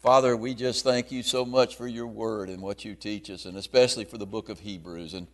[0.00, 3.44] Father, we just thank you so much for your word and what you teach us,
[3.44, 5.12] and especially for the book of Hebrews.
[5.12, 5.26] And,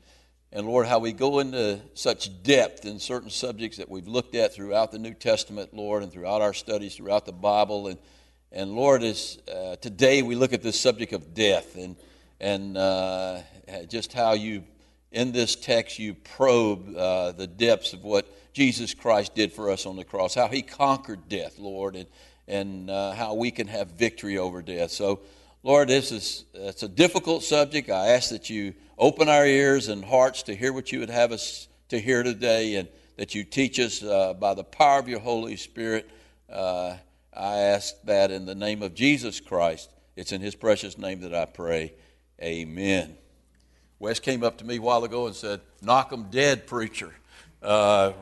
[0.51, 4.53] and Lord, how we go into such depth in certain subjects that we've looked at
[4.53, 7.87] throughout the New Testament, Lord, and throughout our studies throughout the Bible.
[7.87, 7.99] And,
[8.51, 11.95] and Lord, is, uh, today we look at this subject of death and,
[12.41, 13.43] and uh,
[13.89, 14.65] just how you,
[15.13, 19.87] in this text, you probe uh, the depths of what Jesus Christ did for us
[19.87, 21.95] on the cross, how he conquered death, Lord.
[21.95, 22.09] And,
[22.49, 24.91] and uh, how we can have victory over death.
[24.91, 25.21] So,
[25.63, 27.91] Lord, this is it's a difficult subject.
[27.91, 31.33] I ask that you open our ears and hearts to hear what you would have
[31.33, 35.21] us to hear today, and that you teach us uh, by the power of your
[35.21, 36.09] Holy Spirit.
[36.51, 36.97] Uh,
[37.35, 39.91] I ask that in the name of Jesus Christ.
[40.17, 41.95] It's in His precious name that I pray.
[42.43, 43.17] Amen.
[43.99, 47.15] Wes came up to me a while ago and said, "Knock 'em dead, preacher."
[47.67, 48.13] Uh,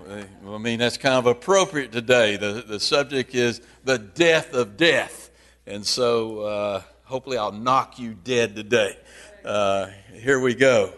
[0.49, 2.39] I mean, that's kind of appropriate today.
[2.39, 5.29] The, the subject is the death of death.
[5.67, 8.97] And so uh, hopefully I'll knock you dead today.
[9.45, 10.95] Uh, here we go.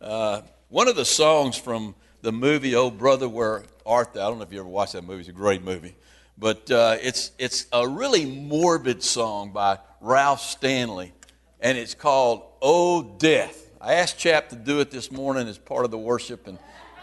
[0.00, 4.26] Uh, one of the songs from the movie Oh Brother Where Art Thou?
[4.26, 5.20] I don't know if you ever watched that movie.
[5.20, 5.94] It's a great movie.
[6.38, 11.12] But uh, it's, it's a really morbid song by Ralph Stanley,
[11.60, 13.70] and it's called Oh Death.
[13.78, 16.58] I asked Chap to do it this morning as part of the worship, and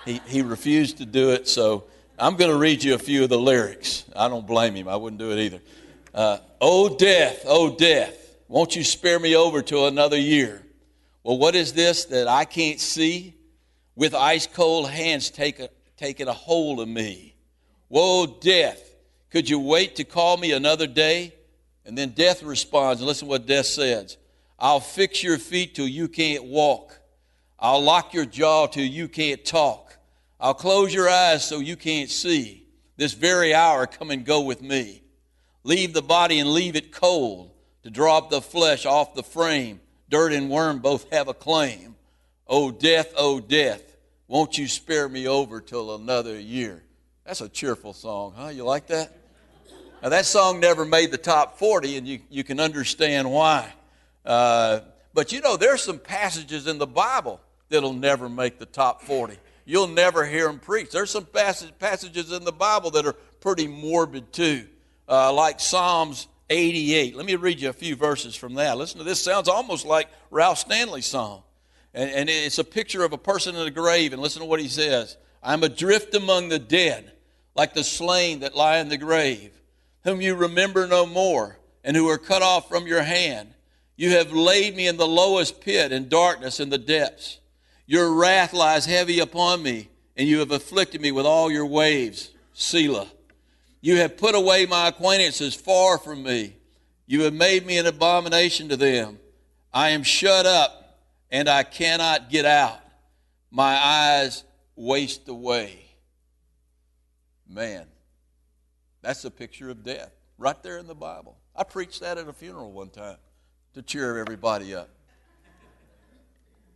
[0.08, 1.84] he, he refused to do it, so
[2.18, 4.06] I'm going to read you a few of the lyrics.
[4.16, 5.60] I don't blame him, I wouldn't do it either.
[6.14, 10.64] Uh, oh, death, oh, death, won't you spare me over to another year?
[11.24, 13.36] Well, what is this that I can't see?
[13.96, 17.36] With ice cold hands take a, taking a hold of me.
[17.90, 18.96] Whoa, death,
[19.30, 21.34] could you wait to call me another day?
[21.86, 24.18] And then death responds, and listen to what death says
[24.58, 26.98] I'll fix your feet till you can't walk.
[27.60, 29.87] I'll lock your jaw till you can't talk.
[30.40, 32.66] I'll close your eyes so you can't see.
[32.96, 35.04] This very hour, come and go with me.
[35.64, 37.52] Leave the body and leave it cold
[37.84, 39.80] to draw up the flesh off the frame.
[40.10, 41.96] Dirt and worm both have a claim.
[42.48, 43.84] Oh, death, oh, death,
[44.28, 46.84] won't you spare me over till another year?
[47.26, 48.50] That's a cheerful song, huh?
[48.50, 49.12] You like that?
[50.02, 53.74] Now, that song never made the top 40, and you, you can understand why.
[54.24, 54.82] Uh,
[55.14, 59.38] but you know, there's some passages in the Bible that'll never make the top 40
[59.68, 60.90] you'll never hear them preach.
[60.92, 64.66] There's some passage, passages in the Bible that are pretty morbid too,
[65.08, 67.16] uh, like Psalms 88.
[67.16, 68.78] Let me read you a few verses from that.
[68.78, 69.22] Listen to this.
[69.22, 71.44] Sounds almost like Ralph Stanley's song.
[71.94, 74.14] And, and it's a picture of a person in a grave.
[74.14, 77.12] And listen to what he says I'm adrift among the dead,
[77.54, 79.52] like the slain that lie in the grave,
[80.06, 83.54] whom you remember no more, and who are cut off from your hand.
[83.98, 87.40] You have laid me in the lowest pit, in darkness, in the depths.
[87.88, 89.88] Your wrath lies heavy upon me,
[90.18, 92.32] and you have afflicted me with all your waves.
[92.54, 93.08] Selah.
[93.80, 96.58] You have put away my acquaintances far from me.
[97.06, 99.20] You have made me an abomination to them.
[99.74, 101.00] I am shut up,
[101.32, 102.80] and I cannot get out.
[103.52, 104.44] My eyes
[104.76, 105.86] waste away.
[107.48, 107.86] Man,
[109.02, 111.38] that's a picture of death right there in the Bible.
[111.56, 113.18] I preached that at a funeral one time
[113.76, 114.90] to cheer everybody up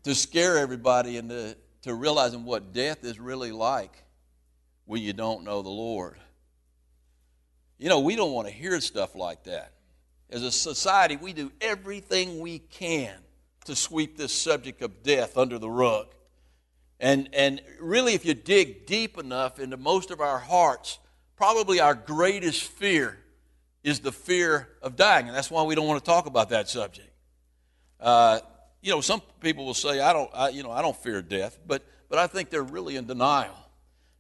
[0.04, 4.04] to scare everybody into to realizing what death is really like
[4.86, 6.18] when you don't know the Lord.
[7.78, 9.74] You know, we don't want to hear stuff like that.
[10.30, 13.16] As a society, we do everything we can
[13.66, 16.08] to sweep this subject of death under the rug.
[17.00, 21.00] And, and really, if you dig deep enough into most of our hearts,
[21.36, 23.18] probably our greatest fear
[23.84, 25.28] is the fear of dying.
[25.28, 27.10] And that's why we don't want to talk about that subject.
[28.00, 28.40] Uh,
[28.82, 31.60] you know, some people will say, I don't, I, you know, I don't fear death,
[31.68, 33.56] but, but I think they're really in denial.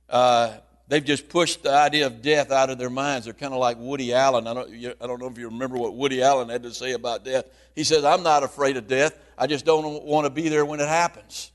[0.09, 0.57] Uh,
[0.87, 3.25] they've just pushed the idea of death out of their minds.
[3.25, 4.45] They're kind of like Woody Allen.
[4.45, 4.69] I don't,
[5.01, 7.45] I don't know if you remember what Woody Allen had to say about death.
[7.75, 9.17] He says, I'm not afraid of death.
[9.37, 11.51] I just don't want to be there when it happens.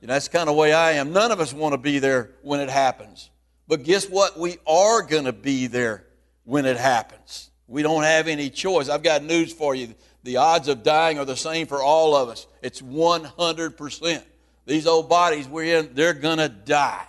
[0.00, 1.12] And that's the kind of way I am.
[1.12, 3.30] None of us want to be there when it happens.
[3.66, 4.38] But guess what?
[4.38, 6.04] We are going to be there
[6.44, 7.50] when it happens.
[7.66, 8.88] We don't have any choice.
[8.88, 9.94] I've got news for you
[10.26, 12.46] the odds of dying are the same for all of us.
[12.60, 14.22] It's 100%.
[14.66, 17.06] These old bodies we're in, they're going to die.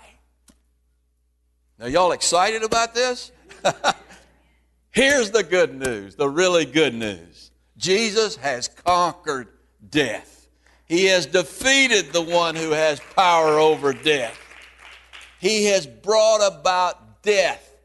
[1.79, 3.31] Now, y'all excited about this?
[4.91, 7.51] Here's the good news, the really good news.
[7.75, 9.47] Jesus has conquered
[9.89, 10.47] death.
[10.85, 14.39] He has defeated the one who has power over death.
[15.39, 17.75] He has brought about death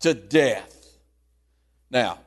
[0.00, 0.98] to death.
[1.90, 2.18] Now,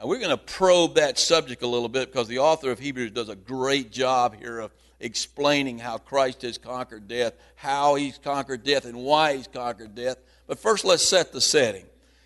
[0.00, 3.10] now, we're going to probe that subject a little bit because the author of Hebrews
[3.10, 8.64] does a great job here of explaining how Christ has conquered death, how he's conquered
[8.64, 10.16] death, and why he's conquered death.
[10.46, 11.84] But first, let's set the setting.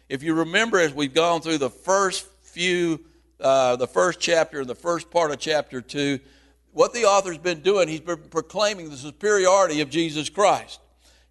[0.08, 3.04] If you remember, as we've gone through the first few
[3.40, 6.20] uh, the first chapter, the first part of chapter 2,
[6.72, 10.80] what the author's been doing, he's been proclaiming the superiority of Jesus Christ.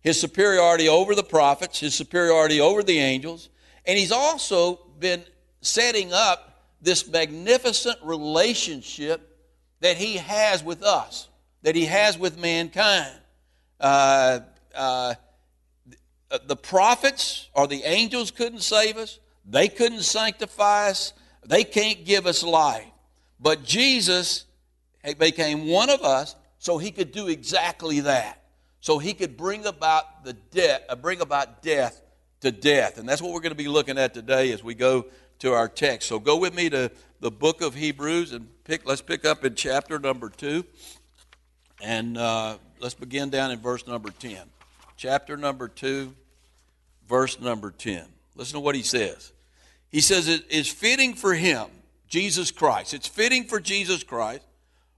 [0.01, 3.49] His superiority over the prophets, his superiority over the angels,
[3.85, 5.23] and he's also been
[5.65, 9.37] setting up this magnificent relationship
[9.79, 11.27] that he has with us,
[11.61, 13.13] that he has with mankind.
[13.79, 14.39] Uh,
[14.75, 15.13] uh,
[16.45, 21.13] the prophets or the angels couldn't save us, they couldn't sanctify us,
[21.45, 22.85] they can't give us life.
[23.39, 24.45] But Jesus
[25.19, 28.41] became one of us so he could do exactly that.
[28.79, 32.01] So he could bring about the death, uh, bring about death
[32.41, 32.97] to death.
[32.97, 35.05] And that's what we're going to be looking at today as we go
[35.43, 36.07] to our text.
[36.07, 39.55] So go with me to the book of Hebrews and pick let's pick up in
[39.55, 40.63] chapter number 2
[41.83, 44.37] and uh, let's begin down in verse number 10.
[44.95, 46.15] Chapter number 2
[47.09, 48.05] verse number 10.
[48.37, 49.33] Listen to what he says.
[49.89, 51.65] He says it is fitting for him,
[52.07, 52.93] Jesus Christ.
[52.93, 54.45] It's fitting for Jesus Christ,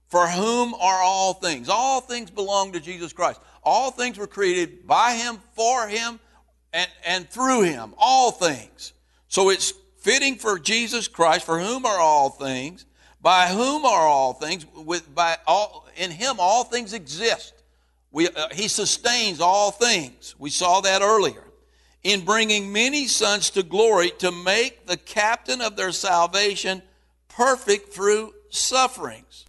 [0.06, 1.68] for whom are all things.
[1.68, 3.40] All things belong to Jesus Christ.
[3.64, 6.20] All things were created by him, for him,
[6.72, 7.94] and, and through him.
[7.98, 8.92] All things.
[9.26, 9.72] So it's
[10.06, 12.86] fitting for Jesus Christ, for whom are all things,
[13.20, 17.52] by whom are all things, with by all in him all things exist.
[18.12, 20.36] We, uh, he sustains all things.
[20.38, 21.42] We saw that earlier
[22.04, 26.82] in bringing many sons to glory to make the captain of their salvation
[27.26, 29.44] perfect through sufferings.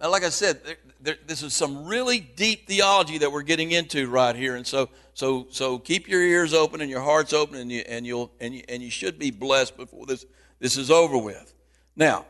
[0.00, 4.08] Now, like I said, there, this is some really deep theology that we're getting into
[4.08, 7.70] right here, and so so so keep your ears open and your hearts open, and
[7.70, 10.24] you and you'll and you, and you should be blessed before this
[10.60, 11.52] this is over with.
[11.96, 12.24] Now,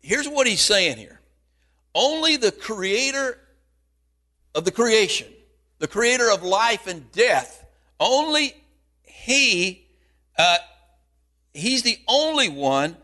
[0.00, 1.20] here's what he's saying here:
[1.94, 3.38] only the Creator
[4.54, 5.28] of the creation,
[5.78, 7.64] the Creator of life and death,
[8.00, 8.54] only
[9.02, 9.86] he,
[10.38, 10.56] uh,
[11.52, 12.96] he's the only one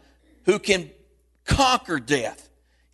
[0.45, 0.91] who can
[1.45, 2.48] conquer death.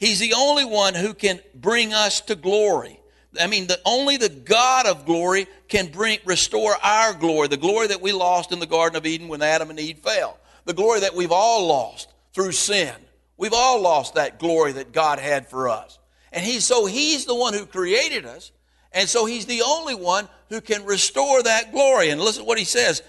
[0.05, 3.01] He's the only one who can bring us to glory.
[3.41, 7.87] I mean, the, only the God of glory can bring, restore our glory, the glory
[7.87, 11.01] that we lost in the Garden of Eden when Adam and Eve fell, the glory
[11.01, 12.95] that we've all lost through sin.
[13.39, 15.99] We've all lost that glory that God had for us.
[16.33, 18.53] And he, so he's the one who created us,
[18.93, 22.11] and so he's the only one who can restore that glory.
[22.11, 23.03] And listen to what he says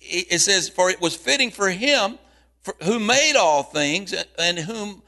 [0.00, 2.16] it says, For it was fitting for him
[2.62, 5.02] for, who made all things and whom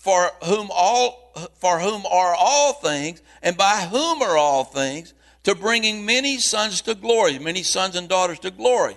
[0.00, 5.14] for whom all for whom are all things and by whom are all things
[5.44, 8.96] to bringing many sons to glory many sons and daughters to glory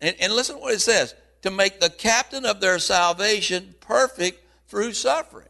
[0.00, 4.42] and, and listen to what it says to make the captain of their salvation perfect
[4.66, 5.48] through suffering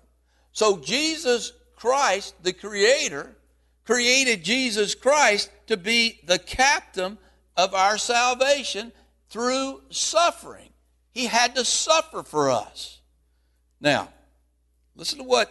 [0.52, 3.34] so jesus christ the creator
[3.86, 7.16] created jesus christ to be the captain
[7.56, 8.92] of our salvation
[9.30, 10.70] through suffering.
[11.12, 13.00] He had to suffer for us.
[13.80, 14.08] Now,
[14.98, 15.50] listen to what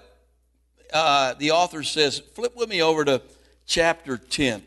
[0.93, 2.19] uh, the author says.
[2.19, 3.21] Flip with me over to
[3.65, 4.61] chapter 10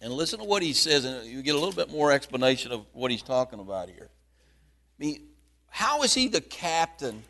[0.00, 2.86] and listen to what he says, and you get a little bit more explanation of
[2.92, 4.08] what he's talking about here.
[4.08, 5.22] I mean,
[5.70, 7.24] how is he the captain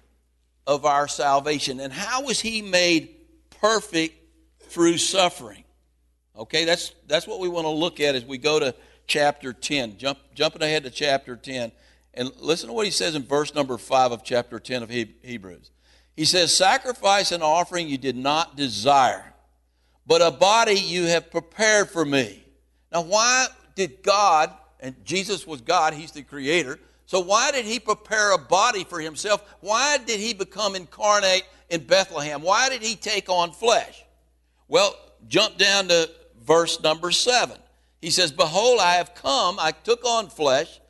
[0.66, 3.14] of our salvation, and how was he made
[3.61, 4.16] perfect
[4.64, 5.64] through suffering?
[6.37, 8.75] Okay, that's that's what we want to look at as we go to
[9.06, 9.96] chapter 10.
[9.96, 11.72] Jump, jumping ahead to chapter 10.
[12.14, 15.70] And listen to what he says in verse number 5 of chapter 10 of Hebrews.
[16.19, 19.33] He says, Sacrifice and offering you did not desire,
[20.04, 22.42] but a body you have prepared for me.
[22.92, 27.78] Now, why did God, and Jesus was God, He's the creator, so why did He
[27.78, 29.49] prepare a body for Himself?
[29.61, 32.42] Why did He become incarnate in Bethlehem?
[32.42, 34.04] Why did He take on flesh?
[34.66, 34.97] Well,
[35.28, 36.11] jump down to
[36.45, 37.57] verse number 7.
[38.02, 40.81] He says, Behold, I have come, I took on flesh.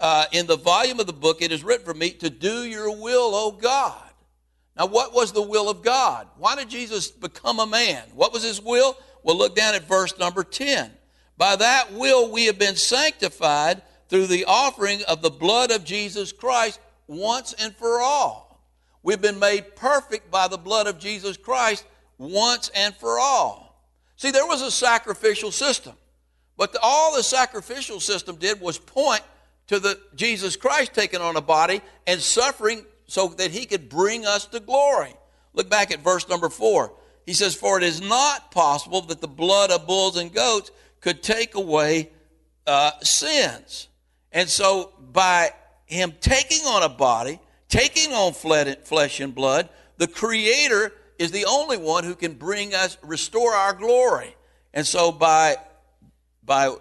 [0.00, 2.90] Uh, in the volume of the book, it is written for me to do your
[2.98, 4.08] will, O God.
[4.76, 6.28] Now, what was the will of God?
[6.38, 8.02] Why did Jesus become a man?
[8.14, 8.96] What was his will?
[9.22, 10.90] Well, look down at verse number 10.
[11.36, 16.32] By that will we have been sanctified through the offering of the blood of Jesus
[16.32, 18.62] Christ once and for all.
[19.02, 21.84] We've been made perfect by the blood of Jesus Christ
[22.18, 23.88] once and for all.
[24.16, 25.94] See, there was a sacrificial system.
[26.56, 29.22] But the, all the sacrificial system did was point
[29.68, 34.24] to the Jesus Christ taking on a body and suffering so that he could bring
[34.24, 35.12] us to glory.
[35.52, 36.94] Look back at verse number four.
[37.26, 40.70] He says, For it is not possible that the blood of bulls and goats
[41.02, 42.08] could take away
[42.66, 43.88] uh, sins.
[44.32, 45.50] And so, by
[45.84, 47.38] him taking on a body,
[47.68, 52.96] taking on flesh and blood, the Creator is the only one who can bring us,
[53.02, 54.34] restore our glory.
[54.72, 55.56] And so, by
[56.42, 56.74] by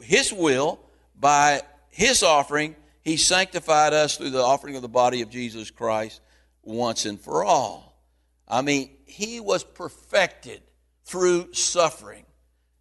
[0.00, 0.78] his will,
[1.18, 6.20] by his offering, He sanctified us through the offering of the body of Jesus Christ
[6.62, 8.02] once and for all.
[8.48, 10.62] I mean, he was perfected
[11.04, 12.24] through suffering.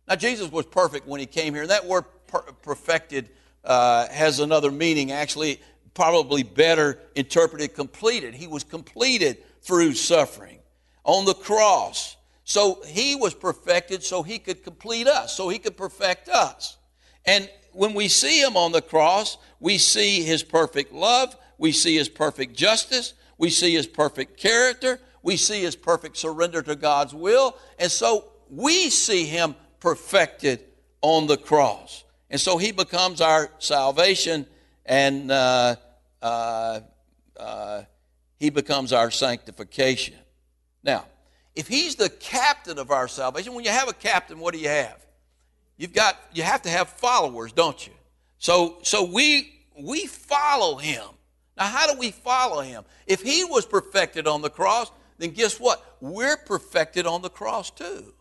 [0.07, 1.63] Now, Jesus was perfect when he came here.
[1.63, 3.29] And that word per- perfected
[3.63, 5.61] uh, has another meaning, actually,
[5.93, 8.33] probably better interpreted completed.
[8.33, 10.59] He was completed through suffering
[11.03, 12.15] on the cross.
[12.45, 16.77] So he was perfected so he could complete us, so he could perfect us.
[17.25, 21.95] And when we see him on the cross, we see his perfect love, we see
[21.95, 27.13] his perfect justice, we see his perfect character, we see his perfect surrender to God's
[27.13, 30.65] will, and so we see him perfected
[31.01, 32.03] on the cross.
[32.29, 34.47] And so he becomes our salvation
[34.85, 35.77] and uh,
[36.21, 36.81] uh,
[37.37, 37.83] uh,
[38.39, 40.17] he becomes our sanctification.
[40.83, 41.05] Now,
[41.55, 44.67] if he's the captain of our salvation, when you have a captain, what do you
[44.67, 45.05] have?
[45.77, 47.93] You've got you have to have followers, don't you?
[48.43, 51.05] So so we we follow him.
[51.55, 52.83] Now, how do we follow him?
[53.07, 55.81] If he was perfected on the cross, then guess what?
[56.01, 58.13] We're perfected on the cross too.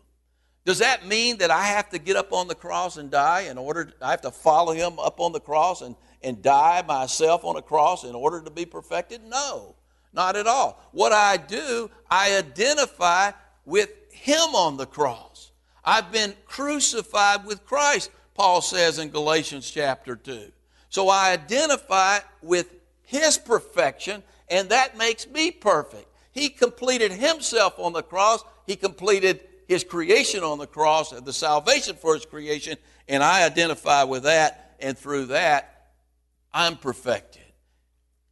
[0.63, 3.57] Does that mean that I have to get up on the cross and die in
[3.57, 7.57] order, I have to follow him up on the cross and, and die myself on
[7.57, 9.21] a cross in order to be perfected?
[9.25, 9.75] No,
[10.13, 10.79] not at all.
[10.93, 13.31] What I do, I identify
[13.65, 15.51] with him on the cross.
[15.83, 20.51] I've been crucified with Christ, Paul says in Galatians chapter 2.
[20.89, 22.73] So I identify with
[23.03, 26.07] his perfection, and that makes me perfect.
[26.31, 31.33] He completed himself on the cross, he completed his creation on the cross and the
[31.33, 35.91] salvation for his creation, and I identify with that, and through that,
[36.53, 37.41] I'm perfected.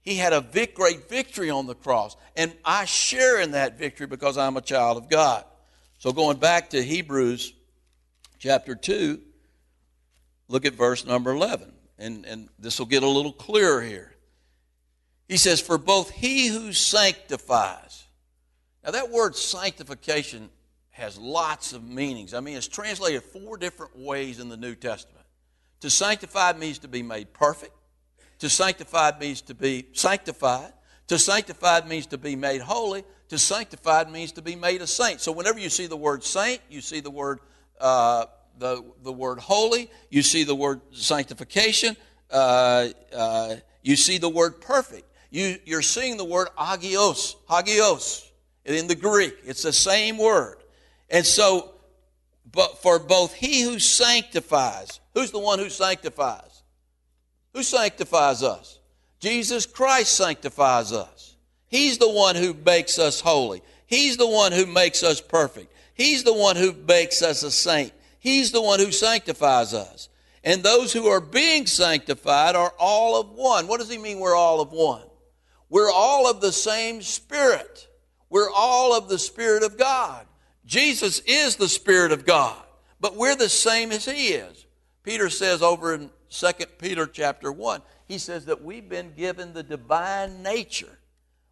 [0.02, 0.42] He had a
[0.74, 4.98] great victory on the cross, and I share in that victory because I'm a child
[4.98, 5.46] of God.
[6.00, 7.54] So, going back to Hebrews
[8.40, 9.20] chapter 2,
[10.52, 14.14] look at verse number 11, and, and this will get a little clearer here.
[15.28, 18.04] He says, For both he who sanctifies,
[18.84, 20.50] now that word sanctification
[20.90, 22.34] has lots of meanings.
[22.34, 25.26] I mean, it's translated four different ways in the New Testament.
[25.80, 27.74] To sanctify means to be made perfect.
[28.40, 30.74] To sanctify means to be sanctified.
[31.08, 33.04] To sanctified means to be made holy.
[33.30, 35.22] To sanctified means to be made a saint.
[35.22, 37.40] So whenever you see the word saint, you see the word
[37.80, 38.26] uh,
[38.58, 39.90] the the word holy.
[40.10, 41.96] You see the word sanctification.
[42.30, 45.06] Uh, uh, you see the word perfect.
[45.30, 48.30] You, you're seeing the word hagios, hagios
[48.66, 49.34] in the Greek.
[49.46, 50.58] It's the same word.
[51.10, 51.74] And so,
[52.52, 56.64] but for both he who sanctifies, who's the one who sanctifies?
[57.54, 58.80] Who sanctifies us?
[59.20, 61.36] Jesus Christ sanctifies us.
[61.68, 63.62] He's the one who makes us holy.
[63.86, 65.74] He's the one who makes us perfect.
[65.94, 67.94] He's the one who makes us a saint.
[68.22, 70.08] He's the one who sanctifies us.
[70.44, 73.68] And those who are being sanctified are all of one.
[73.68, 75.02] What does he mean we're all of one?
[75.70, 77.88] We're all of the same Spirit.
[78.30, 80.28] We're all of the Spirit of God.
[80.68, 82.62] Jesus is the Spirit of God,
[83.00, 84.68] but we're the same as He is.
[85.02, 86.48] Peter says over in 2
[86.78, 91.00] Peter chapter 1, he says that we've been given the divine nature.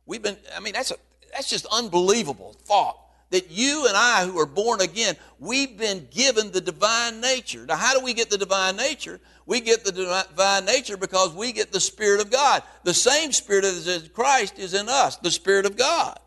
[0.05, 0.97] We've been, I mean, that's, a,
[1.33, 6.51] that's just unbelievable thought that you and I, who are born again, we've been given
[6.51, 7.65] the divine nature.
[7.65, 9.19] Now, how do we get the divine nature?
[9.45, 12.63] We get the divine nature because we get the Spirit of God.
[12.83, 16.19] The same Spirit that is in Christ is in us, the Spirit of God.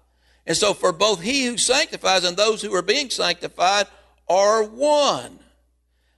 [0.46, 3.86] And so, for both he who sanctifies and those who are being sanctified
[4.28, 5.38] are one.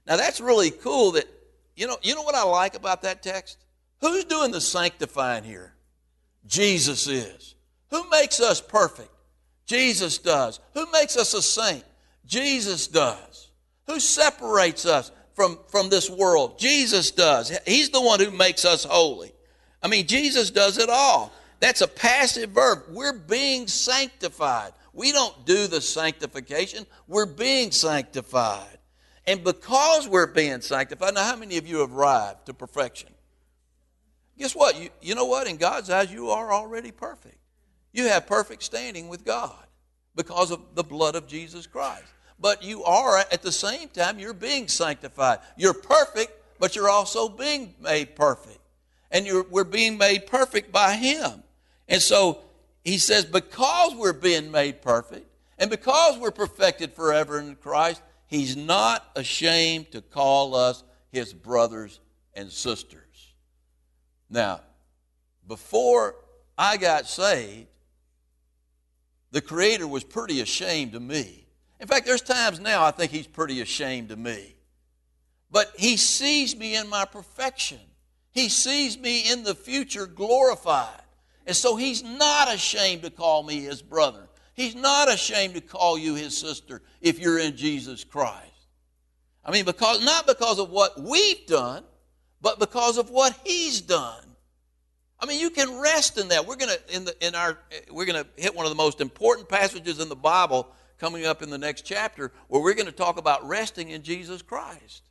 [0.07, 1.27] Now, that's really cool that,
[1.77, 3.59] you know, you know what I like about that text?
[4.01, 5.75] Who's doing the sanctifying here?
[6.47, 7.55] Jesus is.
[7.91, 9.11] Who makes us perfect?
[9.67, 10.61] Jesus does.
[10.75, 11.85] Who makes us a saint?
[12.27, 13.51] Jesus does.
[13.87, 16.59] Who separates us from, from this world?
[16.59, 17.57] Jesus does.
[17.67, 19.33] He's the one who makes us holy.
[19.83, 21.33] I mean, Jesus does it all.
[21.61, 22.85] That's a passive verb.
[22.91, 24.73] We're being sanctified.
[24.93, 28.79] We don't do the sanctification, we're being sanctified.
[29.27, 33.09] And because we're being sanctified, now how many of you have arrived to perfection?
[34.39, 34.79] Guess what?
[34.79, 35.47] You, you know what?
[35.47, 37.39] In God's eyes, you are already perfect.
[37.95, 39.65] You have perfect standing with God
[40.17, 42.05] because of the blood of Jesus Christ.
[42.41, 45.39] But you are, at the same time, you're being sanctified.
[45.57, 48.59] You're perfect, but you're also being made perfect.
[49.13, 51.45] And we're being made perfect by Him.
[51.89, 52.41] And so
[52.83, 58.57] he says, because we're being made perfect and because we're perfected forever in Christ, he's
[58.57, 60.83] not ashamed to call us
[61.13, 62.01] his brothers
[62.35, 63.35] and sisters.
[64.29, 64.63] Now,
[65.47, 66.17] before
[66.59, 67.69] I got saved,
[69.35, 71.45] the Creator was pretty ashamed of me.
[71.81, 74.55] In fact, there's times now I think he's pretty ashamed of me.
[75.51, 77.81] But he sees me in my perfection.
[78.31, 81.03] He sees me in the future glorified.
[81.49, 84.29] And so he's not ashamed to call me his brother.
[84.53, 88.69] He's not ashamed to call you his sister if you're in Jesus Christ.
[89.45, 91.83] I mean, because not because of what we've done,
[92.41, 94.24] but because of what he's done.
[95.25, 96.47] I mean, you can rest in that.
[96.47, 97.59] We're gonna in the in our
[97.91, 101.49] we're gonna hit one of the most important passages in the Bible coming up in
[101.49, 105.03] the next chapter, where we're to talk about resting in Jesus Christ.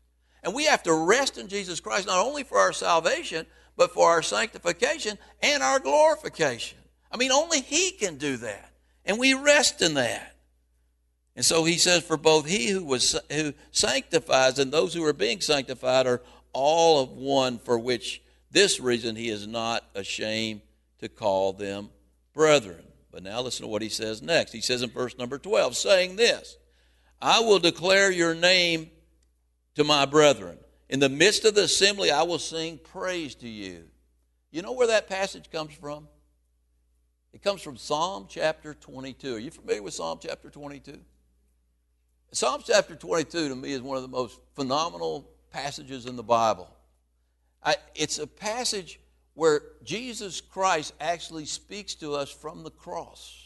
[0.43, 4.08] And we have to rest in Jesus Christ not only for our salvation, but for
[4.08, 6.77] our sanctification and our glorification.
[7.12, 8.72] I mean, only He can do that.
[9.05, 10.36] And we rest in that.
[11.36, 15.13] And so he says, for both he who was who sanctifies and those who are
[15.13, 16.22] being sanctified are
[16.53, 18.22] all of one, for which
[18.53, 20.62] this reason he is not ashamed
[21.00, 21.89] to call them
[22.33, 22.83] brethren.
[23.12, 24.53] But now listen to what he says next.
[24.53, 26.57] He says in verse number 12, saying this
[27.22, 28.89] I will declare your name
[29.75, 30.57] to my brethren.
[30.89, 33.86] In the midst of the assembly, I will sing praise to you.
[34.51, 36.07] You know where that passage comes from?
[37.33, 39.36] It comes from Psalm chapter 22.
[39.36, 41.00] Are you familiar with Psalm chapter 22?
[42.33, 46.73] Psalm chapter 22 to me is one of the most phenomenal passages in the Bible.
[47.63, 49.00] I, it's a passage
[49.36, 53.39] where Jesus Christ actually speaks to us from the cross.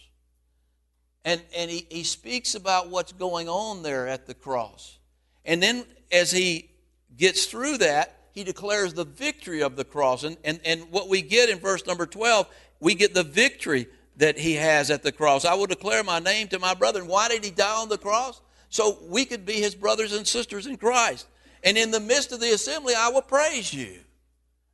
[1.23, 4.97] And, and he, he speaks about what's going on there at the cross.
[5.45, 6.69] And then as he
[7.17, 10.23] gets through that, he declares the victory of the cross.
[10.23, 12.47] And, and, and what we get in verse number 12,
[12.79, 15.45] we get the victory that he has at the cross.
[15.45, 17.07] I will declare my name to my brethren.
[17.07, 18.41] Why did he die on the cross?
[18.69, 21.27] So we could be his brothers and sisters in Christ.
[21.63, 23.99] And in the midst of the assembly, I will praise you.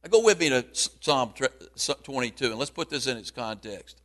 [0.03, 4.01] Now go with me to Psalm 22, and let's put this in its context.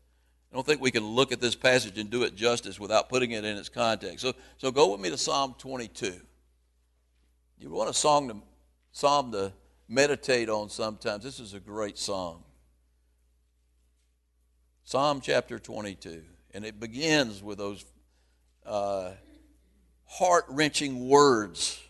[0.52, 3.33] I don't think we can look at this passage and do it justice without putting
[3.33, 4.21] it in its context.
[4.21, 6.14] So, so go with me to Psalm 22.
[7.59, 8.37] You want a song to,
[8.93, 9.52] psalm to
[9.88, 11.25] meditate on sometimes.
[11.25, 12.45] This is a great song.
[14.85, 16.23] Psalm chapter 22.
[16.55, 17.85] And it begins with those
[18.64, 19.11] uh,
[20.07, 21.83] heart wrenching words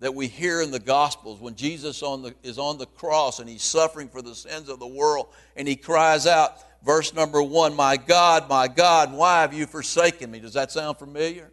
[0.00, 3.48] that we hear in the Gospels when Jesus on the, is on the cross and
[3.48, 7.76] he's suffering for the sins of the world and he cries out, verse number one,
[7.76, 10.40] My God, my God, why have you forsaken me?
[10.40, 11.52] Does that sound familiar?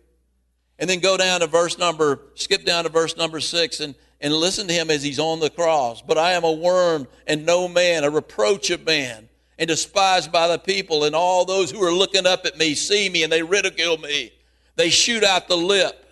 [0.80, 4.34] And then go down to verse number, skip down to verse number six and, and
[4.34, 6.02] listen to him as he's on the cross.
[6.02, 9.28] But I am a worm and no man, a reproach of man,
[9.60, 13.10] and despised by the people, and all those who are looking up at me see
[13.10, 14.32] me and they ridicule me.
[14.76, 16.07] They shoot out the lip.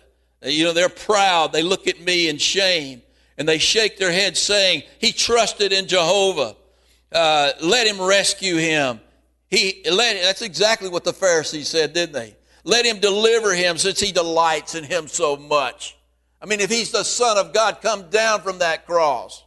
[0.46, 1.52] You know, they're proud.
[1.52, 3.02] They look at me in shame
[3.38, 6.56] and they shake their heads saying, He trusted in Jehovah.
[7.12, 9.00] Uh, let him rescue him.
[9.48, 12.36] He let, that's exactly what the Pharisees said, didn't they?
[12.64, 15.96] Let him deliver him since he delights in him so much.
[16.42, 19.44] I mean, if he's the Son of God, come down from that cross.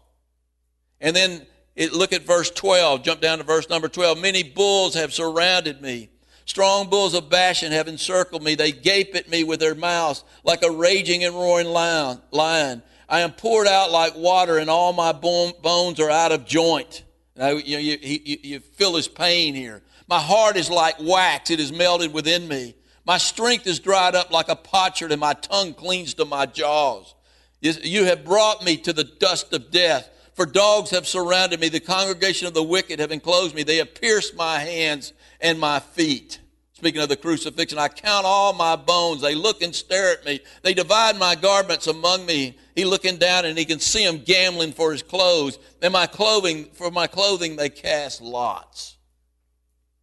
[1.02, 3.04] And then it, look at verse 12.
[3.04, 4.20] Jump down to verse number 12.
[4.20, 6.10] Many bulls have surrounded me.
[6.50, 8.56] Strong bulls of Bashan have encircled me.
[8.56, 12.82] They gape at me with their mouths like a raging and roaring lion.
[13.08, 17.04] I am poured out like water, and all my bones are out of joint.
[17.36, 19.84] Now, you, know, you, you, you feel his pain here.
[20.08, 22.74] My heart is like wax, it is melted within me.
[23.06, 27.14] My strength is dried up like a potsherd, and my tongue clings to my jaws.
[27.62, 30.10] You have brought me to the dust of death.
[30.34, 31.70] For dogs have surrounded me.
[31.70, 33.62] The congregation of the wicked have enclosed me.
[33.62, 36.40] They have pierced my hands and my feet.
[36.80, 39.22] Speaking of the crucifixion, I count all my bones.
[39.22, 40.40] They look and stare at me.
[40.62, 42.58] They divide my garments among me.
[42.74, 45.60] He looking down and he can see them gambling for his clothes.
[45.82, 48.98] And my clothing, for my clothing, they cast lots.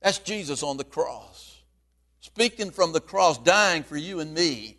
[0.03, 1.63] That's Jesus on the cross.
[2.21, 4.77] Speaking from the cross, dying for you and me.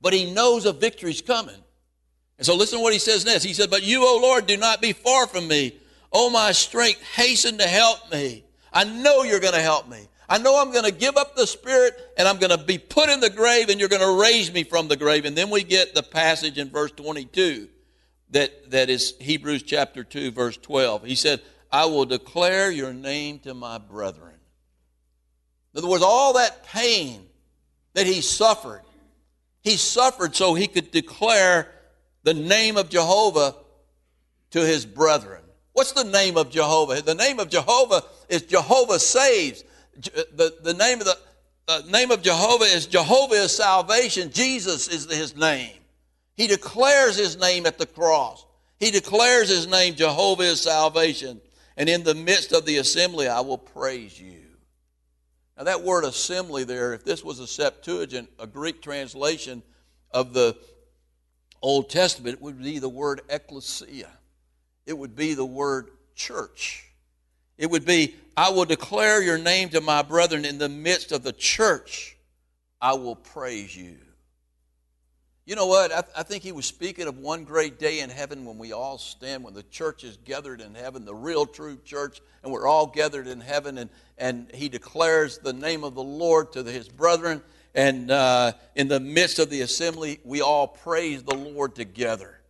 [0.00, 1.62] But he knows a victory's coming.
[2.38, 3.44] And so listen to what he says next.
[3.44, 5.78] He said, But you, O Lord, do not be far from me.
[6.14, 8.45] O my strength, hasten to help me.
[8.76, 10.06] I know you're going to help me.
[10.28, 13.08] I know I'm going to give up the spirit and I'm going to be put
[13.08, 15.24] in the grave and you're going to raise me from the grave.
[15.24, 17.68] And then we get the passage in verse 22
[18.32, 21.04] that, that is Hebrews chapter 2, verse 12.
[21.04, 21.40] He said,
[21.72, 24.34] I will declare your name to my brethren.
[25.72, 27.24] In other words, all that pain
[27.94, 28.82] that he suffered,
[29.62, 31.72] he suffered so he could declare
[32.24, 33.54] the name of Jehovah
[34.50, 35.40] to his brethren.
[35.72, 37.00] What's the name of Jehovah?
[37.00, 39.64] The name of Jehovah is Jehovah saves.
[39.94, 41.18] The, the name of the
[41.68, 44.30] uh, name of Jehovah is Jehovah is salvation.
[44.30, 45.72] Jesus is his name.
[46.36, 48.44] He declares his name at the cross.
[48.78, 51.40] He declares his name, Jehovah is salvation.
[51.76, 54.42] And in the midst of the assembly, I will praise you.
[55.56, 59.62] Now, that word assembly there, if this was a Septuagint, a Greek translation
[60.10, 60.56] of the
[61.62, 64.10] Old Testament, it would be the word ecclesia.
[64.84, 66.85] it would be the word church.
[67.58, 71.22] It would be, I will declare your name to my brethren in the midst of
[71.22, 72.16] the church.
[72.80, 73.96] I will praise you.
[75.46, 75.92] You know what?
[75.92, 78.98] I, I, think he was speaking of one great day in heaven when we all
[78.98, 82.88] stand, when the church is gathered in heaven, the real true church, and we're all
[82.88, 83.88] gathered in heaven, and,
[84.18, 87.42] and he declares the name of the Lord to his brethren.
[87.76, 92.40] And uh, in the midst of the assembly, we all praise the Lord together.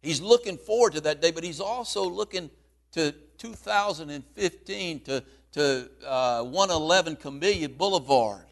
[0.00, 2.50] He's looking forward to that day, but he's also looking
[2.92, 8.44] to 2015, to, to uh, 111 Camellia Boulevard,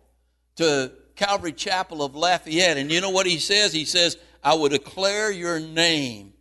[0.57, 2.77] to Calvary Chapel of Lafayette.
[2.77, 3.73] And you know what he says?
[3.73, 6.33] He says, I will declare your name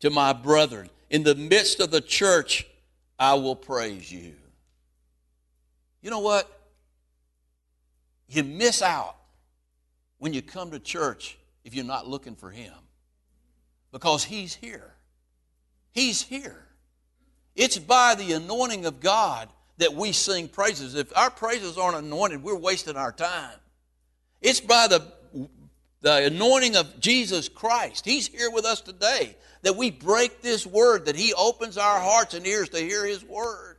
[0.00, 0.90] to my brethren.
[1.10, 2.66] In the midst of the church,
[3.18, 4.34] I will praise you.
[6.02, 6.48] You know what?
[8.28, 9.16] You miss out
[10.18, 12.72] when you come to church if you're not looking for him
[13.90, 14.94] because he's here.
[15.92, 16.67] He's here.
[17.58, 20.94] It's by the anointing of God that we sing praises.
[20.94, 23.56] If our praises aren't anointed, we're wasting our time.
[24.40, 25.02] It's by the,
[26.00, 28.04] the anointing of Jesus Christ.
[28.04, 32.32] He's here with us today that we break this word, that He opens our hearts
[32.32, 33.78] and ears to hear His word.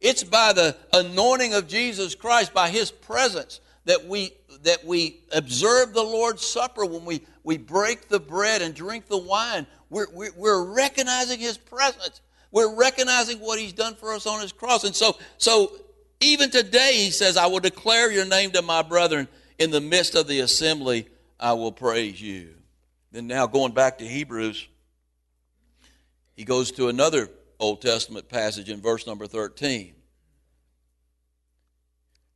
[0.00, 4.32] It's by the anointing of Jesus Christ, by His presence, that we,
[4.64, 9.16] that we observe the Lord's Supper when we, we break the bread and drink the
[9.16, 9.68] wine.
[9.90, 12.20] We're, we're, we're recognizing His presence.
[12.50, 14.84] We're recognizing what He's done for us on His cross.
[14.84, 15.72] And so, so
[16.20, 19.28] even today, He says, I will declare your name to my brethren
[19.58, 21.08] in the midst of the assembly,
[21.40, 22.54] I will praise you.
[23.12, 24.68] Then, now going back to Hebrews,
[26.34, 29.94] he goes to another Old Testament passage in verse number 13.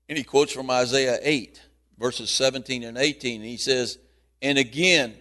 [0.08, 1.60] And he quotes from Isaiah 8,
[1.98, 3.42] verses 17 and 18.
[3.42, 3.98] And he says,
[4.40, 5.14] And again,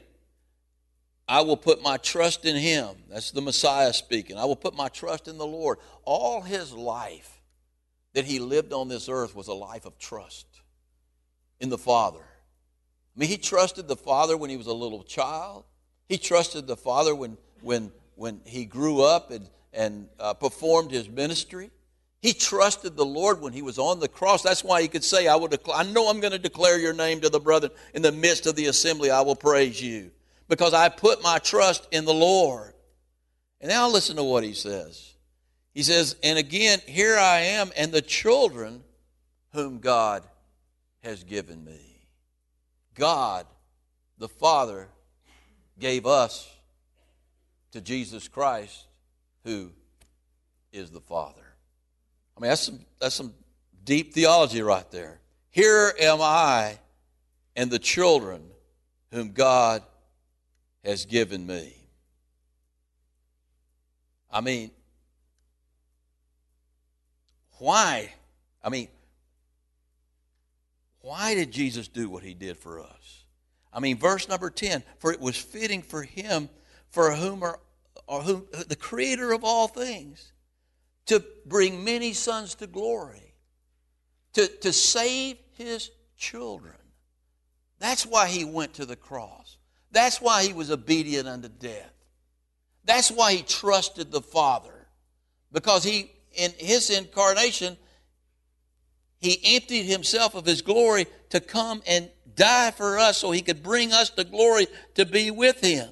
[1.30, 2.88] I will put my trust in him.
[3.08, 4.36] That's the Messiah speaking.
[4.36, 5.78] I will put my trust in the Lord.
[6.04, 7.39] All his life
[8.13, 10.48] that he lived on this earth was a life of trust
[11.60, 12.18] in the Father.
[12.20, 15.65] I mean, he trusted the Father when he was a little child.
[16.08, 21.08] He trusted the Father when, when, when he grew up and, and uh, performed his
[21.08, 21.70] ministry.
[22.24, 24.42] He trusted the Lord when he was on the cross.
[24.42, 26.94] That's why he could say, I, will declare, I know I'm going to declare your
[26.94, 27.72] name to the brethren.
[27.94, 30.10] In the midst of the assembly, I will praise you
[30.50, 32.74] because I put my trust in the Lord.
[33.62, 35.14] And now listen to what he says.
[35.74, 38.84] He says, And again, here I am and the children
[39.54, 40.24] whom God
[41.04, 41.80] has given me.
[42.96, 43.46] God,
[44.18, 44.88] the Father,
[45.80, 46.52] gave us
[47.72, 48.88] to Jesus Christ,
[49.46, 49.72] who
[50.74, 51.46] is the Father.
[52.36, 53.34] I mean, that's some, that's some
[53.84, 55.20] deep theology right there.
[55.52, 56.80] Here am I
[57.56, 58.44] and the children
[59.12, 59.84] whom God
[60.84, 61.76] has given me.
[64.32, 64.72] I mean,
[67.58, 68.13] why?
[68.63, 68.88] I mean,
[71.02, 73.26] why did Jesus do what he did for us?
[73.74, 76.50] I mean, verse number 10 For it was fitting for him,
[76.89, 77.60] for whom are,
[78.08, 80.32] or whom, the creator of all things,
[81.08, 83.34] to bring many sons to glory,
[84.34, 86.76] to, to save his children.
[87.80, 89.59] That's why he went to the cross.
[89.91, 91.91] That's why he was obedient unto death.
[92.86, 94.88] That's why he trusted the Father.
[95.52, 97.78] Because he, in his incarnation,
[99.19, 103.62] he emptied himself of his glory to come and die for us so he could
[103.62, 105.89] bring us to glory to be with him.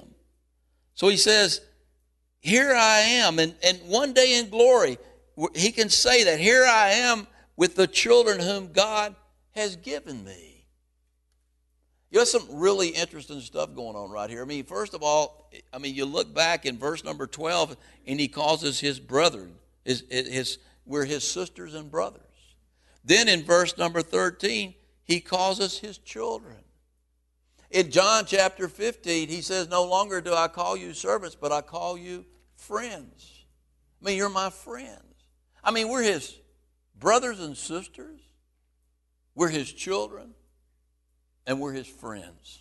[0.95, 1.62] So he says,
[2.39, 3.39] Here I am.
[3.39, 4.97] And, and one day in glory,
[5.55, 9.15] he can say that, Here I am with the children whom God
[9.51, 10.46] has given me.
[12.10, 14.41] You have some really interesting stuff going on right here.
[14.41, 18.20] I mean, first of all, I mean, you look back in verse number 12, and
[18.20, 19.56] he calls us his brethren.
[19.84, 22.22] His, his, we're his sisters and brothers.
[23.04, 26.58] Then in verse number 13, he calls us his children.
[27.72, 31.62] In John chapter 15, he says, No longer do I call you servants, but I
[31.62, 33.46] call you friends.
[34.02, 35.04] I mean, you're my friends.
[35.63, 36.38] I mean, we're his
[36.98, 38.22] brothers and sisters,
[39.36, 40.34] we're his children,
[41.47, 42.60] and we're his friends.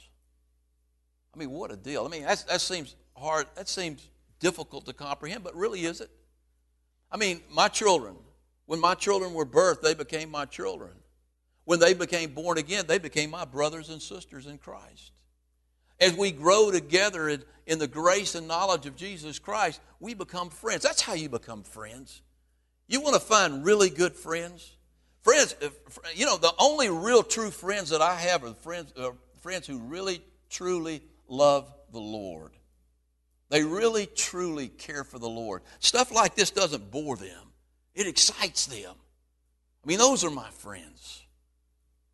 [1.35, 2.07] I mean, what a deal.
[2.07, 4.09] I mean, that seems hard, that seems
[4.41, 6.09] difficult to comprehend, but really is it?
[7.11, 8.17] I mean, my children,
[8.65, 10.93] when my children were birthed, they became my children.
[11.65, 15.13] When they became born again, they became my brothers and sisters in Christ.
[16.01, 20.49] As we grow together in, in the grace and knowledge of Jesus Christ, we become
[20.49, 20.83] friends.
[20.83, 22.23] That's how you become friends.
[22.87, 24.76] You want to find really good friends?
[25.27, 25.57] Friends,
[26.15, 29.11] you know, the only real true friends that I have are friends, uh,
[29.41, 32.53] friends who really, truly love the Lord.
[33.49, 35.63] They really, truly care for the Lord.
[35.81, 37.43] Stuff like this doesn't bore them,
[37.97, 38.93] it excites them.
[38.95, 41.25] I mean, those are my friends.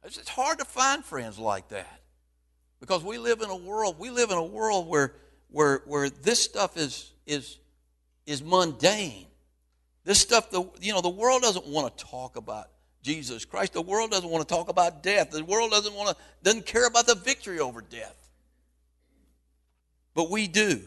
[0.05, 2.01] It's hard to find friends like that
[2.81, 5.13] because we live in a world, we live in a world where,
[5.51, 7.59] where, where this stuff is, is,
[8.25, 9.27] is mundane.
[10.05, 12.69] This stuff, the, you know, the world doesn't want to talk about
[13.03, 13.73] Jesus Christ.
[13.73, 15.31] The world doesn't want to talk about death.
[15.31, 18.31] The world doesn't want to, doesn't care about the victory over death.
[20.15, 20.83] But we do.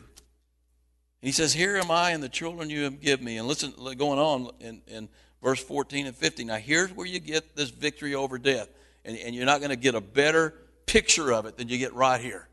[1.21, 3.38] He says, Here am I and the children you have given me.
[3.38, 5.10] And listen, going on in, in
[5.41, 6.47] verse 14 and 15.
[6.47, 8.69] Now, here's where you get this victory over death.
[9.04, 10.54] And, and you're not going to get a better
[10.86, 12.47] picture of it than you get right here,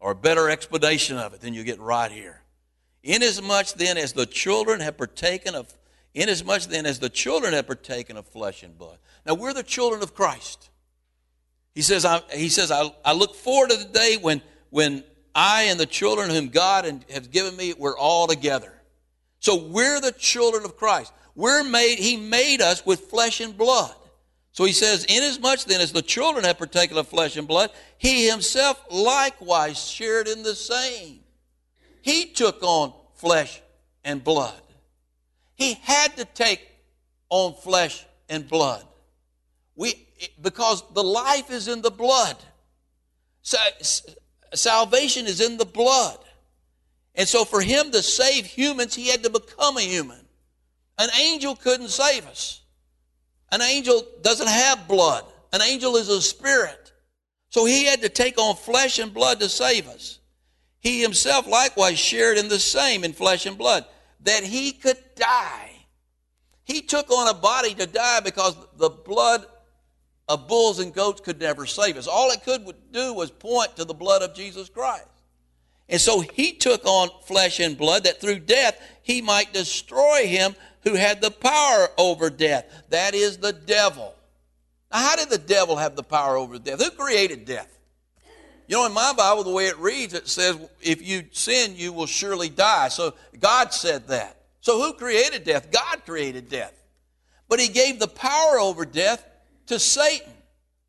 [0.00, 2.42] or a better explanation of it than you get right here.
[3.02, 5.72] Inasmuch then as the children have partaken of,
[6.14, 8.98] inasmuch then as the children have partaken of flesh and blood.
[9.26, 10.70] Now, we're the children of Christ.
[11.74, 15.64] He says, I, he says I, I look forward to the day when, when I
[15.64, 18.72] and the children whom God has given me, we're all together.
[19.38, 21.12] So we're the children of Christ.
[21.34, 23.94] We're made, He made us with flesh and blood.
[24.52, 28.28] So he says, Inasmuch then as the children have partaken of flesh and blood, he
[28.28, 31.20] himself likewise shared in the same.
[32.02, 33.62] He took on flesh
[34.04, 34.60] and blood.
[35.60, 36.66] He had to take
[37.28, 38.82] on flesh and blood.
[39.76, 40.08] We,
[40.40, 42.38] because the life is in the blood.
[44.54, 46.16] Salvation is in the blood.
[47.14, 50.24] And so for him to save humans, he had to become a human.
[50.98, 52.62] An angel couldn't save us.
[53.52, 55.26] An angel doesn't have blood.
[55.52, 56.90] An angel is a spirit.
[57.50, 60.20] So he had to take on flesh and blood to save us.
[60.78, 63.84] He himself likewise shared in the same in flesh and blood,
[64.22, 65.70] that he could die.
[66.64, 69.44] He took on a body to die because the blood
[70.28, 72.06] of bulls and goats could never save us.
[72.06, 75.08] All it could do was point to the blood of Jesus Christ.
[75.88, 80.54] And so he took on flesh and blood that through death he might destroy him
[80.82, 82.64] who had the power over death.
[82.90, 84.14] That is the devil.
[84.92, 86.80] Now, how did the devil have the power over death?
[86.82, 87.79] Who created death?
[88.70, 91.92] You know, in my Bible, the way it reads, it says, if you sin, you
[91.92, 92.86] will surely die.
[92.86, 94.36] So God said that.
[94.60, 95.72] So who created death?
[95.72, 96.72] God created death.
[97.48, 99.26] But he gave the power over death
[99.66, 100.32] to Satan,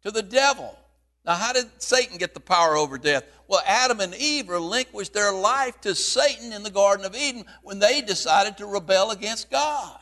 [0.04, 0.78] to the devil.
[1.26, 3.24] Now, how did Satan get the power over death?
[3.48, 7.80] Well, Adam and Eve relinquished their life to Satan in the Garden of Eden when
[7.80, 9.98] they decided to rebel against God.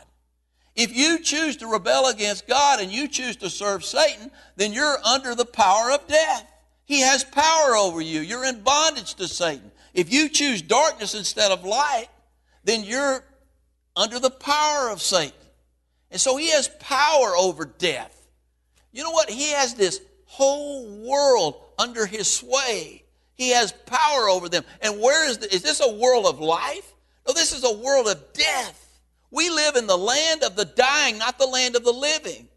[0.75, 4.97] If you choose to rebel against God and you choose to serve Satan, then you're
[5.05, 6.45] under the power of death.
[6.89, 8.19] He has power over you.
[8.21, 9.71] You're in bondage to Satan.
[9.93, 12.07] If you choose darkness instead of light,
[12.63, 13.23] then you're
[13.95, 15.37] under the power of Satan.
[16.09, 18.27] And so he has power over death.
[18.91, 19.29] You know what?
[19.29, 23.03] He has this whole world under his sway.
[23.35, 24.63] He has power over them.
[24.81, 26.91] And where is the, is this a world of life?
[27.27, 28.99] No, this is a world of death.
[29.29, 32.47] We live in the land of the dying, not the land of the living.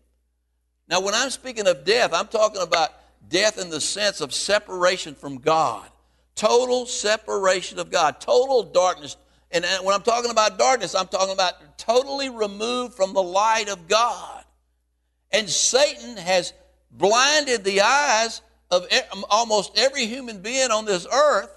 [0.89, 2.93] Now, when I'm speaking of death, I'm talking about
[3.29, 5.89] death in the sense of separation from God.
[6.35, 9.17] Total separation of God, total darkness.
[9.51, 13.87] And when I'm talking about darkness, I'm talking about totally removed from the light of
[13.87, 14.45] God.
[15.31, 16.53] And Satan has
[16.91, 21.51] blinded the eyes of um, almost every human being on this earth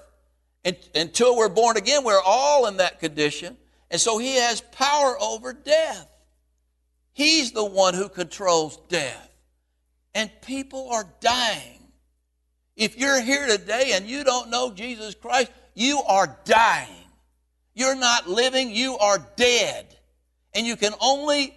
[0.63, 2.03] and, until we're born again.
[2.03, 3.57] We're all in that condition.
[3.89, 6.07] And so he has power over death.
[7.13, 9.29] He's the one who controls death.
[10.15, 11.79] And people are dying.
[12.75, 16.89] If you're here today and you don't know Jesus Christ, you are dying.
[17.73, 19.85] You're not living, you are dead.
[20.53, 21.53] And you can only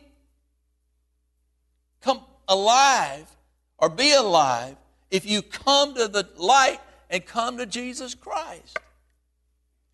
[2.03, 3.29] come alive
[3.79, 4.77] or be alive
[5.11, 8.79] if you come to the light and come to Jesus Christ.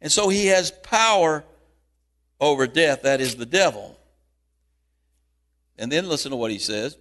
[0.00, 1.44] And so he has power
[2.40, 3.98] over death, that is the devil.
[5.79, 6.96] And then listen to what he says.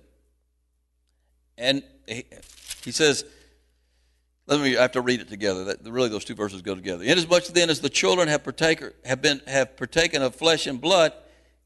[1.57, 2.25] And he,
[2.83, 3.25] he says,
[4.47, 5.63] let me I have to read it together.
[5.65, 7.03] That, really, those two verses go together.
[7.03, 11.13] Inasmuch then as the children have, partaker, have, been, have partaken of flesh and blood,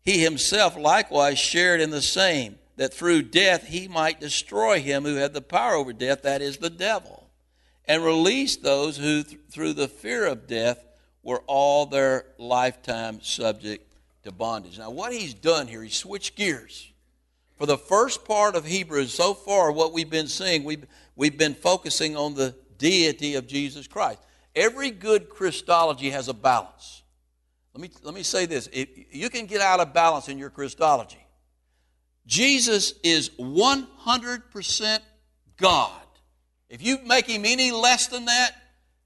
[0.03, 5.15] he himself likewise shared in the same that through death he might destroy him who
[5.15, 7.27] had the power over death, that is the devil,
[7.85, 10.83] and release those who, th- through the fear of death,
[11.23, 13.91] were all their lifetime subject
[14.23, 14.77] to bondage.
[14.77, 16.91] Now, what he's done here, he switched gears.
[17.57, 21.55] For the first part of Hebrews, so far, what we've been seeing, we've, we've been
[21.55, 24.19] focusing on the deity of Jesus Christ.
[24.55, 27.03] Every good Christology has a balance.
[27.73, 30.49] Let me, let me say this if you can get out of balance in your
[30.49, 31.23] Christology.
[32.25, 34.99] Jesus is 100%
[35.57, 36.01] God.
[36.69, 38.51] If you make him any less than that,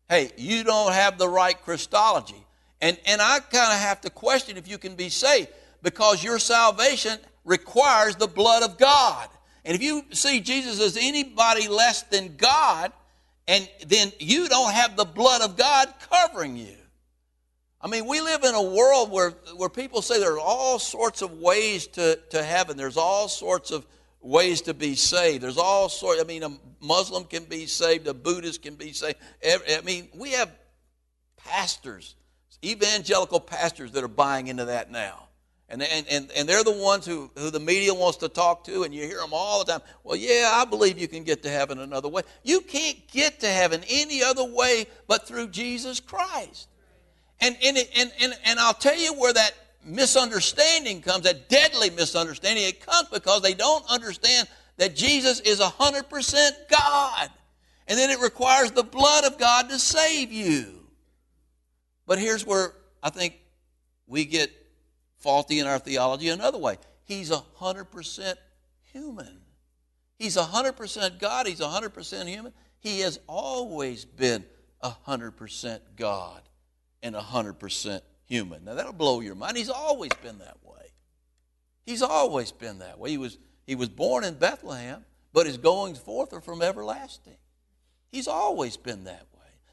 [0.10, 2.44] hey, you don't have the right Christology.
[2.82, 5.50] And, and I kind of have to question if you can be saved
[5.84, 9.30] because your salvation requires the blood of God.
[9.66, 12.92] And if you see Jesus as anybody less than God,
[13.48, 16.76] and then you don't have the blood of God covering you.
[17.82, 21.22] I mean, we live in a world where, where people say there are all sorts
[21.22, 22.78] of ways to, to heaven.
[22.78, 23.86] There's all sorts of
[24.22, 25.44] ways to be saved.
[25.44, 29.18] There's all sorts, I mean, a Muslim can be saved, a Buddhist can be saved.
[29.44, 30.52] I mean, we have
[31.38, 32.16] pastors,
[32.64, 35.28] evangelical pastors that are buying into that now.
[35.72, 38.84] And, and, and, and they're the ones who, who the media wants to talk to,
[38.84, 39.82] and you hear them all the time.
[40.04, 42.24] Well, yeah, I believe you can get to heaven another way.
[42.44, 46.68] You can't get to heaven any other way but through Jesus Christ.
[47.40, 49.54] And, and, and, and, and I'll tell you where that
[49.86, 52.66] misunderstanding comes, that deadly misunderstanding.
[52.66, 57.30] It comes because they don't understand that Jesus is 100% God.
[57.88, 60.82] And then it requires the blood of God to save you.
[62.06, 63.36] But here's where I think
[64.06, 64.52] we get
[65.22, 66.78] faulty in our theology another way.
[67.04, 68.36] He's 100%
[68.92, 69.42] human.
[70.18, 71.48] He's 100% God.
[71.48, 72.54] He's 100% human.
[72.80, 74.46] He has always been
[74.84, 76.42] 100% God
[77.02, 78.66] and 100% human.
[78.66, 79.58] Now that'll blow your mind.
[79.58, 80.94] He's always been that way.
[81.86, 83.12] He's always been that way.
[83.12, 87.38] He was, he was born in Bethlehem, but his goings forth are from everlasting.
[88.12, 89.31] He's always been that.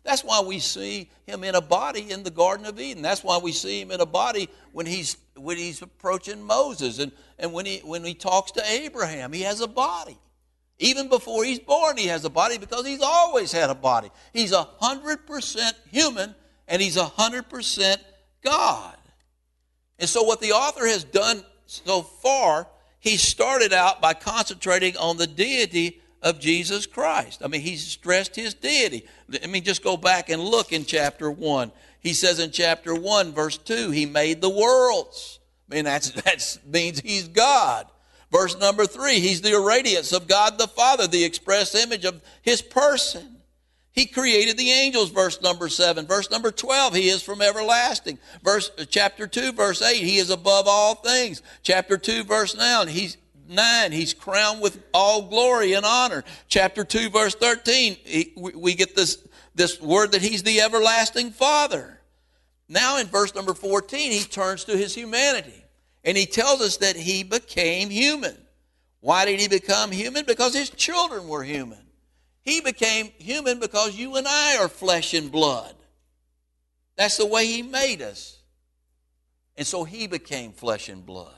[0.08, 3.02] That's why we see him in a body in the Garden of Eden.
[3.02, 7.12] That's why we see him in a body when he's, when he's approaching Moses and,
[7.38, 9.34] and when, he, when he talks to Abraham.
[9.34, 10.16] He has a body.
[10.78, 14.10] Even before he's born, he has a body because he's always had a body.
[14.32, 16.34] He's 100% human
[16.66, 17.96] and he's 100%
[18.42, 18.96] God.
[19.98, 22.66] And so, what the author has done so far,
[22.98, 27.42] he started out by concentrating on the deity of Jesus Christ.
[27.44, 29.06] I mean, he stressed his deity.
[29.28, 31.72] Let me just go back and look in chapter 1.
[32.00, 35.40] He says in chapter 1, verse 2, he made the worlds.
[35.70, 37.86] I mean, that's, that means he's God.
[38.30, 42.60] Verse number 3, he's the radiance of God the Father, the express image of his
[42.60, 43.36] person.
[43.92, 46.06] He created the angels, verse number 7.
[46.06, 48.18] Verse number 12, he is from everlasting.
[48.44, 51.42] Verse uh, chapter 2, verse 8, he is above all things.
[51.62, 53.16] Chapter 2, verse 9, he's
[53.48, 56.24] 9, he's crowned with all glory and honor.
[56.48, 62.00] Chapter 2, verse 13, he, we get this, this word that he's the everlasting Father.
[62.68, 65.64] Now in verse number 14, he turns to his humanity
[66.04, 68.36] and he tells us that he became human.
[69.00, 70.24] Why did he become human?
[70.26, 71.78] Because his children were human.
[72.42, 75.74] He became human because you and I are flesh and blood.
[76.96, 78.38] That's the way he made us.
[79.56, 81.34] And so he became flesh and blood.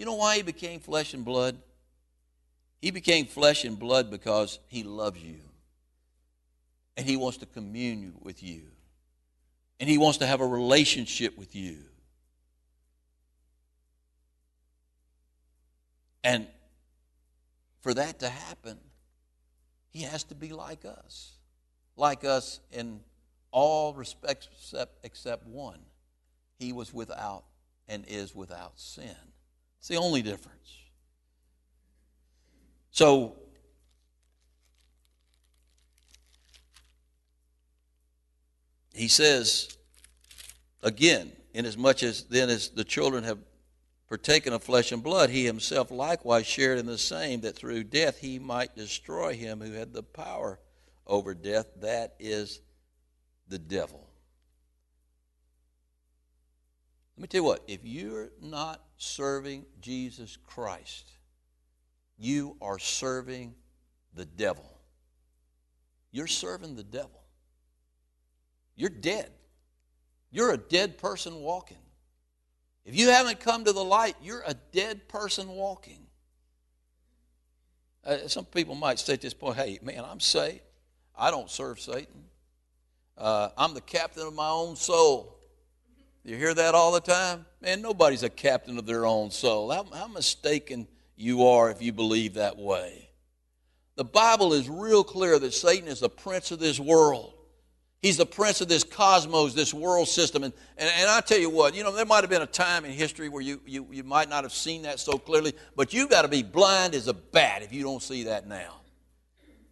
[0.00, 1.58] You know why he became flesh and blood?
[2.80, 5.40] He became flesh and blood because he loves you.
[6.96, 8.62] And he wants to commune with you.
[9.78, 11.76] And he wants to have a relationship with you.
[16.24, 16.46] And
[17.82, 18.78] for that to happen,
[19.90, 21.32] he has to be like us.
[21.98, 23.00] Like us in
[23.50, 24.72] all respects
[25.04, 25.80] except, one.
[26.58, 27.44] He was without
[27.86, 29.29] and is without sin.
[29.80, 30.56] It's the only difference.
[32.90, 33.36] So,
[38.92, 39.74] he says,
[40.82, 43.38] again, inasmuch as then as the children have
[44.06, 48.18] partaken of flesh and blood, he himself likewise shared in the same, that through death
[48.18, 50.58] he might destroy him who had the power
[51.06, 52.60] over death, that is
[53.48, 54.09] the devil.
[57.20, 61.12] Let me tell you what, if you're not serving Jesus Christ,
[62.16, 63.54] you are serving
[64.14, 64.64] the devil.
[66.12, 67.22] You're serving the devil.
[68.74, 69.30] You're dead.
[70.30, 71.82] You're a dead person walking.
[72.86, 76.06] If you haven't come to the light, you're a dead person walking.
[78.02, 80.62] Uh, some people might say at this point, hey, man, I'm saved.
[81.14, 82.24] I don't serve Satan.
[83.18, 85.36] Uh, I'm the captain of my own soul.
[86.24, 87.46] You hear that all the time?
[87.60, 89.70] Man, nobody's a captain of their own soul.
[89.70, 93.10] How, how mistaken you are if you believe that way.
[93.96, 97.34] The Bible is real clear that Satan is the prince of this world.
[98.00, 100.42] He's the prince of this cosmos, this world system.
[100.42, 102.86] And, and, and I tell you what, you know, there might have been a time
[102.86, 106.08] in history where you, you, you might not have seen that so clearly, but you've
[106.08, 108.80] got to be blind as a bat if you don't see that now.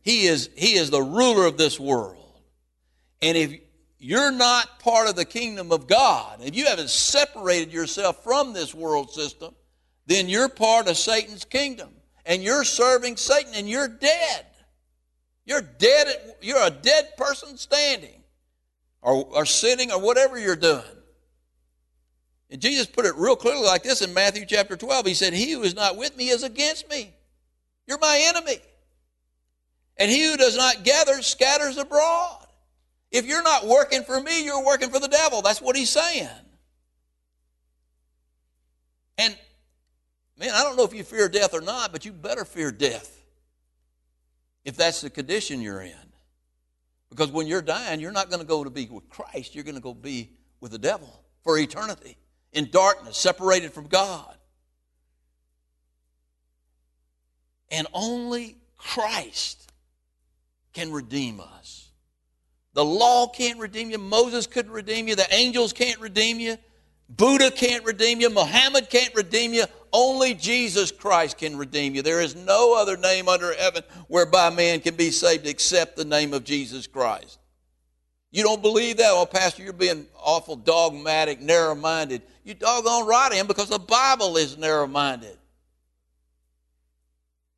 [0.02, 2.40] He is, he is the ruler of this world.
[3.22, 3.58] And if
[3.98, 8.74] you're not part of the kingdom of God, if you haven't separated yourself from this
[8.74, 9.54] world system,
[10.06, 11.90] then you're part of Satan's kingdom.
[12.24, 14.46] And you're serving Satan and you're dead.
[15.44, 18.22] You're dead, you're a dead person standing
[19.00, 20.82] or, or sitting or whatever you're doing.
[22.50, 25.06] And Jesus put it real clearly like this in Matthew chapter 12.
[25.06, 27.14] He said, He who is not with me is against me.
[27.86, 28.58] You're my enemy.
[29.96, 32.37] And he who does not gather scatters abroad.
[33.10, 35.42] If you're not working for me, you're working for the devil.
[35.42, 36.28] That's what he's saying.
[39.16, 39.36] And
[40.38, 43.14] man, I don't know if you fear death or not, but you better fear death
[44.64, 45.94] if that's the condition you're in.
[47.10, 49.76] Because when you're dying, you're not going to go to be with Christ, you're going
[49.76, 50.30] to go be
[50.60, 52.16] with the devil for eternity
[52.52, 54.36] in darkness, separated from God.
[57.70, 59.70] And only Christ
[60.72, 61.87] can redeem us.
[62.74, 63.98] The law can't redeem you.
[63.98, 65.16] Moses couldn't redeem you.
[65.16, 66.56] The angels can't redeem you.
[67.08, 68.28] Buddha can't redeem you.
[68.30, 69.64] Muhammad can't redeem you.
[69.92, 72.02] Only Jesus Christ can redeem you.
[72.02, 76.34] There is no other name under heaven whereby man can be saved except the name
[76.34, 77.38] of Jesus Christ.
[78.30, 79.12] You don't believe that?
[79.12, 82.20] Well, Pastor, you're being awful dogmatic, narrow minded.
[82.44, 85.38] You doggone right I am because the Bible is narrow minded.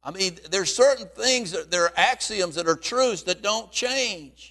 [0.03, 4.50] I mean, there's certain things there are axioms that are truths that don't change.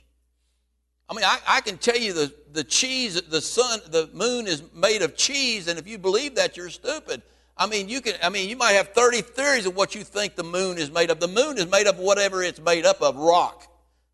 [1.10, 4.62] I mean, I, I, can tell you the, the cheese, the sun, the moon is
[4.76, 7.24] made of cheese, and if you believe that, you're stupid.
[7.58, 8.14] I mean, you can.
[8.24, 11.10] I mean, you might have 30 theories of what you think the moon is made
[11.10, 11.20] of.
[11.20, 13.68] The moon is made of whatever it's made up of, rock.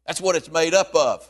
[0.08, 1.30] That's what it's made up of.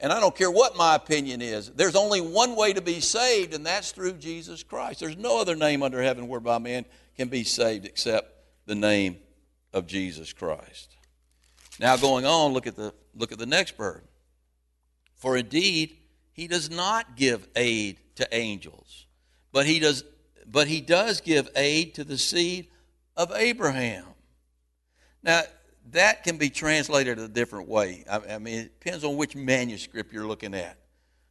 [0.00, 1.70] And I don't care what my opinion is.
[1.70, 5.00] There's only one way to be saved, and that's through Jesus Christ.
[5.00, 6.84] There's no other name under heaven whereby man
[7.16, 8.32] can be saved except
[8.66, 9.18] the name
[9.72, 10.93] of Jesus Christ.
[11.78, 14.02] Now going on, look at the look at the next verse.
[15.16, 15.96] For indeed,
[16.32, 19.06] he does not give aid to angels,
[19.52, 20.04] but he does
[20.46, 22.68] but he does give aid to the seed
[23.16, 24.04] of Abraham.
[25.22, 25.42] Now,
[25.92, 28.04] that can be translated a different way.
[28.10, 30.78] I, I mean, it depends on which manuscript you're looking at.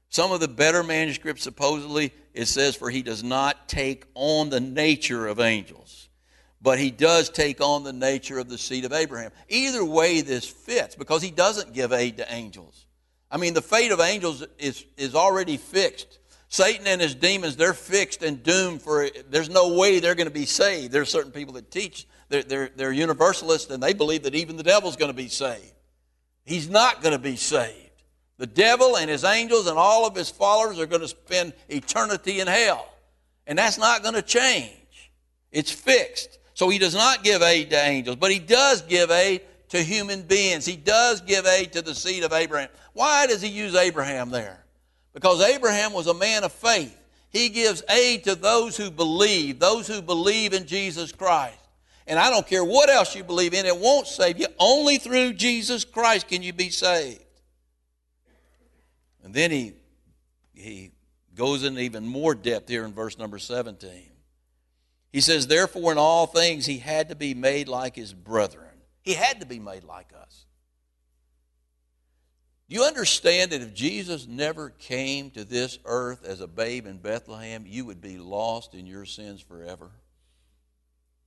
[0.10, 4.60] Some of the better manuscripts, supposedly, it says, For he does not take on the
[4.60, 6.03] nature of angels,
[6.64, 9.32] but he does take on the nature of the seed of Abraham.
[9.50, 12.88] Either way, this fits because he doesn't give aid to angels.
[13.30, 16.20] I mean, the fate of angels is, is already fixed.
[16.48, 20.34] Satan and his demons, they're fixed and doomed for, there's no way they're going to
[20.34, 20.94] be saved.
[20.94, 24.56] There are certain people that teach, they're, they're, they're universalists, and they believe that even
[24.56, 25.74] the devil's going to be saved.
[26.46, 27.90] He's not going to be saved.
[28.38, 32.40] The devil and his angels and all of his followers are going to spend eternity
[32.40, 32.88] in hell.
[33.48, 35.12] And that's not going to change.
[35.52, 36.40] It's fixed.
[36.54, 40.22] So he does not give aid to angels, but he does give aid to human
[40.22, 40.66] beings.
[40.66, 42.70] He does give aid to the seed of Abraham.
[42.94, 44.64] Why does he use Abraham there?
[45.14, 46.96] Because Abraham was a man of faith.
[47.30, 51.58] He gives aid to those who believe, those who believe in Jesus Christ.
[52.06, 54.48] And I don't care what else you believe in, it won't save you.
[54.60, 57.24] Only through Jesus Christ can you be saved.
[59.24, 59.74] And then he,
[60.54, 60.92] he
[61.34, 64.13] goes into even more depth here in verse number 17.
[65.14, 68.68] He says, Therefore, in all things, he had to be made like his brethren.
[69.04, 70.46] He had to be made like us.
[72.68, 76.98] Do you understand that if Jesus never came to this earth as a babe in
[76.98, 79.92] Bethlehem, you would be lost in your sins forever?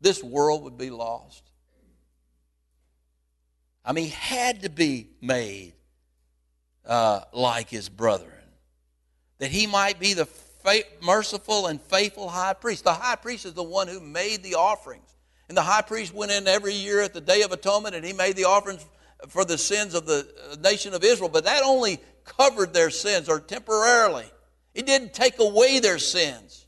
[0.01, 1.45] This world would be lost.
[3.85, 5.75] I mean, he had to be made
[6.85, 8.33] uh, like his brethren,
[9.39, 10.27] that he might be the
[11.03, 12.85] merciful and faithful high priest.
[12.85, 15.15] The high priest is the one who made the offerings.
[15.49, 18.13] And the high priest went in every year at the Day of Atonement and he
[18.13, 18.85] made the offerings
[19.29, 21.29] for the sins of the uh, nation of Israel.
[21.29, 24.27] But that only covered their sins or temporarily,
[24.75, 26.66] it didn't take away their sins.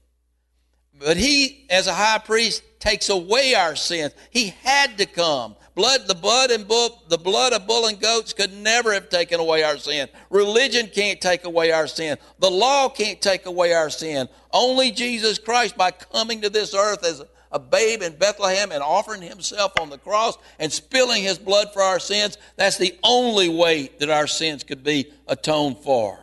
[0.98, 4.14] But he, as a high priest, takes away our sins.
[4.30, 5.54] He had to come.
[5.74, 9.38] Blood, the blood and bull, the blood of bull and goats could never have taken
[9.38, 10.08] away our sin.
[10.28, 12.18] Religion can't take away our sin.
[12.40, 14.28] The law can't take away our sin.
[14.52, 17.22] Only Jesus Christ, by coming to this earth as
[17.52, 21.82] a babe in Bethlehem and offering himself on the cross and spilling his blood for
[21.82, 26.18] our sins, that's the only way that our sins could be atoned for.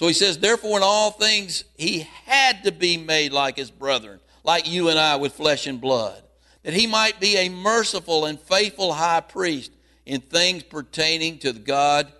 [0.00, 4.18] So he says, therefore, in all things, he had to be made like his brethren,
[4.42, 6.22] like you and I with flesh and blood
[6.62, 9.70] that he might be a merciful and faithful high priest
[10.06, 12.10] in things pertaining to God,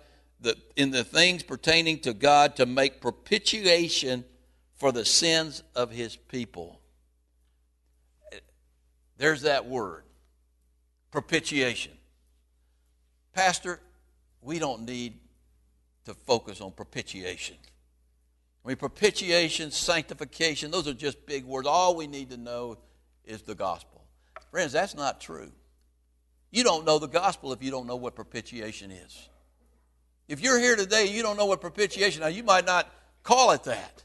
[0.75, 4.25] in the things pertaining to God to make propitiation
[4.75, 6.79] for the sins of his people.
[9.17, 10.03] There's that word
[11.09, 11.93] propitiation.
[13.33, 13.79] Pastor,
[14.39, 15.17] we don't need
[16.05, 17.57] to focus on propitiation.
[18.63, 21.67] I mean, propitiation, sanctification, those are just big words.
[21.67, 22.77] All we need to know
[23.25, 24.03] is the gospel.
[24.51, 25.51] Friends, that's not true.
[26.51, 29.29] You don't know the gospel if you don't know what propitiation is.
[30.27, 32.21] If you're here today, you don't know what propitiation.
[32.21, 32.91] Is, now, you might not
[33.23, 34.03] call it that,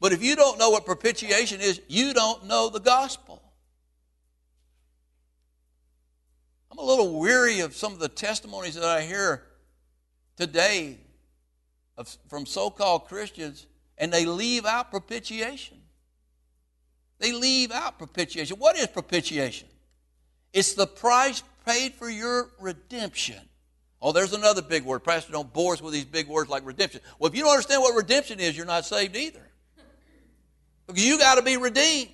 [0.00, 3.42] But if you don't know what propitiation is, you don't know the gospel.
[6.70, 9.44] I'm a little weary of some of the testimonies that I hear
[10.36, 10.98] today
[11.96, 13.66] of, from so called Christians,
[13.98, 15.78] and they leave out propitiation.
[17.18, 18.58] They leave out propitiation.
[18.58, 19.68] What is propitiation?
[20.52, 23.40] It's the price paid for your redemption.
[24.00, 25.04] Oh, there's another big word.
[25.04, 27.00] Pastor don't bore us with these big words like redemption.
[27.18, 29.48] Well, if you don't understand what redemption is, you're not saved either.
[30.88, 32.10] Because you got to be redeemed.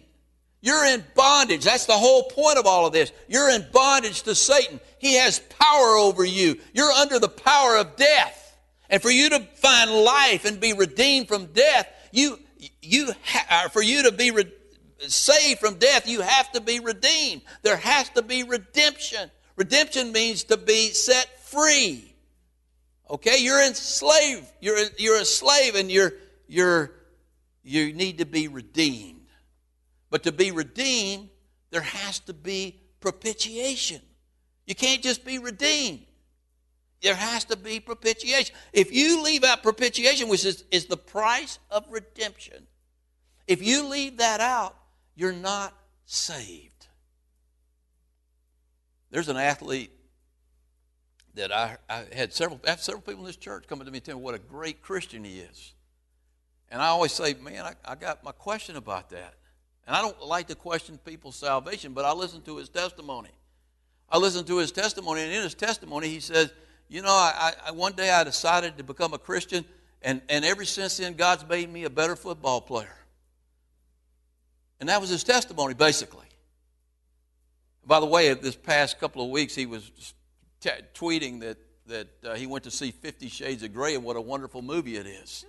[0.60, 1.64] You're in bondage.
[1.64, 3.12] That's the whole point of all of this.
[3.28, 4.80] You're in bondage to Satan.
[4.98, 6.58] He has power over you.
[6.74, 8.47] You're under the power of death.
[8.91, 12.39] And for you to find life and be redeemed from death, you,
[12.80, 14.53] you ha- uh, for you to be re-
[15.07, 17.43] saved from death, you have to be redeemed.
[17.62, 19.30] There has to be redemption.
[19.57, 22.14] Redemption means to be set free.
[23.11, 24.47] Okay, you're enslaved.
[24.61, 26.12] You're, you're a slave and you're,
[26.47, 26.93] you're,
[27.62, 29.26] you need to be redeemed.
[30.11, 31.28] But to be redeemed,
[31.70, 34.01] there has to be propitiation.
[34.66, 36.05] You can't just be redeemed.
[37.01, 38.55] There has to be propitiation.
[38.72, 42.66] If you leave out propitiation, which is, is the price of redemption,
[43.46, 44.76] if you leave that out,
[45.14, 45.74] you're not
[46.05, 46.86] saved.
[49.11, 49.90] There's an athlete
[51.34, 54.20] that I, I had several I several people in this church coming to me telling
[54.20, 55.72] me what a great Christian he is.
[56.70, 59.34] And I always say, man, I, I got my question about that.
[59.86, 63.30] And I don't like to question people's salvation, but I listen to his testimony.
[64.11, 66.53] I listen to his testimony, and in his testimony, he says,
[66.89, 69.64] You know, I, I, one day I decided to become a Christian,
[70.03, 72.97] and, and ever since then, God's made me a better football player.
[74.80, 76.26] And that was his testimony, basically.
[77.84, 80.14] By the way, this past couple of weeks, he was
[80.61, 84.16] t- tweeting that, that uh, he went to see Fifty Shades of Grey and what
[84.16, 85.45] a wonderful movie it is.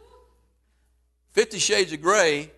[1.31, 2.51] Fifty Shades of Grey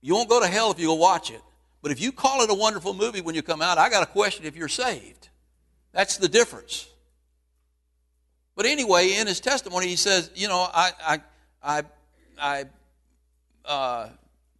[0.00, 1.42] you won't go to hell if you go watch it.
[1.82, 4.06] But if you call it a wonderful movie when you come out, I got a
[4.06, 5.28] question if you're saved.
[5.92, 6.86] That's the difference.
[8.60, 11.20] But anyway, in his testimony, he says, you know, I, I,
[11.62, 11.82] I,
[12.38, 12.64] I
[13.64, 14.10] uh,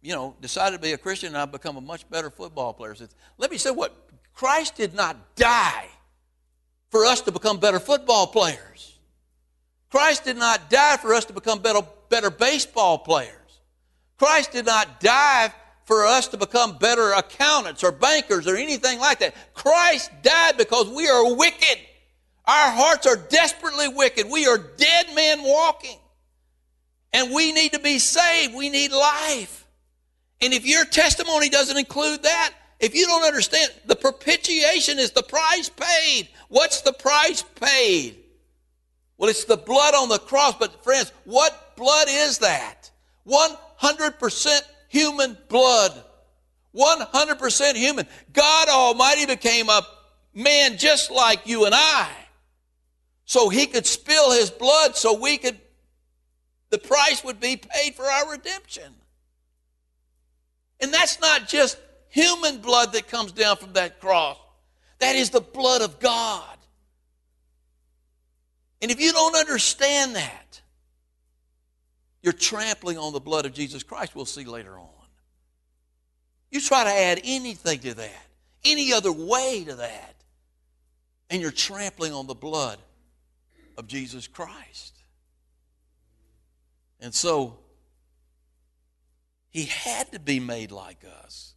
[0.01, 2.95] you know, decided to be a Christian and I've become a much better football player.
[3.37, 3.95] Let me say what
[4.33, 5.85] Christ did not die
[6.89, 8.97] for us to become better football players.
[9.91, 13.59] Christ did not die for us to become better, better baseball players.
[14.17, 15.53] Christ did not die
[15.85, 19.35] for us to become better accountants or bankers or anything like that.
[19.53, 21.77] Christ died because we are wicked.
[22.45, 24.29] Our hearts are desperately wicked.
[24.29, 25.97] We are dead men walking.
[27.13, 28.55] And we need to be saved.
[28.55, 29.67] We need life.
[30.41, 35.21] And if your testimony doesn't include that, if you don't understand, the propitiation is the
[35.21, 36.29] price paid.
[36.47, 38.17] What's the price paid?
[39.17, 42.89] Well, it's the blood on the cross, but friends, what blood is that?
[43.27, 46.03] 100% human blood.
[46.75, 48.07] 100% human.
[48.33, 49.85] God Almighty became a
[50.33, 52.09] man just like you and I.
[53.31, 55.57] So he could spill his blood so we could,
[56.69, 58.93] the price would be paid for our redemption.
[60.81, 61.79] And that's not just
[62.09, 64.37] human blood that comes down from that cross,
[64.99, 66.57] that is the blood of God.
[68.81, 70.61] And if you don't understand that,
[72.23, 74.89] you're trampling on the blood of Jesus Christ, we'll see later on.
[76.49, 78.27] You try to add anything to that,
[78.65, 80.15] any other way to that,
[81.29, 82.77] and you're trampling on the blood
[83.81, 85.01] of Jesus Christ.
[86.99, 87.57] And so,
[89.49, 91.55] he had to be made like us.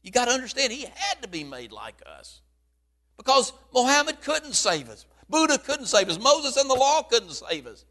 [0.00, 2.42] You got to understand, he had to be made like us.
[3.16, 7.66] Because Muhammad couldn't save us, Buddha couldn't save us, Moses and the law couldn't save
[7.66, 7.84] us.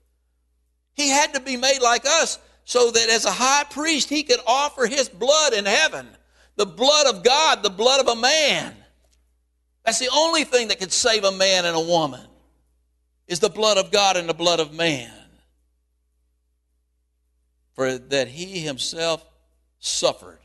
[0.93, 4.39] He had to be made like us so that as a high priest, he could
[4.47, 6.07] offer his blood in heaven
[6.55, 8.75] the blood of God, the blood of a man.
[9.84, 12.21] That's the only thing that could save a man and a woman
[13.28, 15.11] is the blood of God and the blood of man.
[17.74, 19.26] For that he himself
[19.80, 20.39] suffered.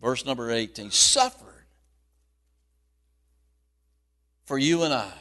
[0.00, 1.66] Verse number 18 suffered
[4.44, 5.12] for you and I.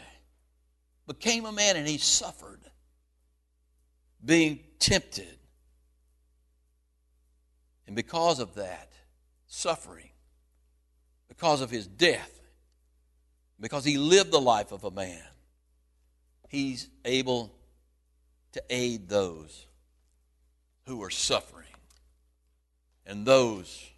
[1.08, 2.60] Became a man and he suffered
[4.24, 5.38] being tempted.
[7.88, 8.92] And because of that
[9.48, 10.10] suffering,
[11.28, 12.32] because of his death,
[13.60, 15.24] because he lived the life of a man,
[16.48, 17.54] he's able
[18.54, 19.68] to aid those
[20.86, 21.66] who are suffering
[23.06, 23.90] and those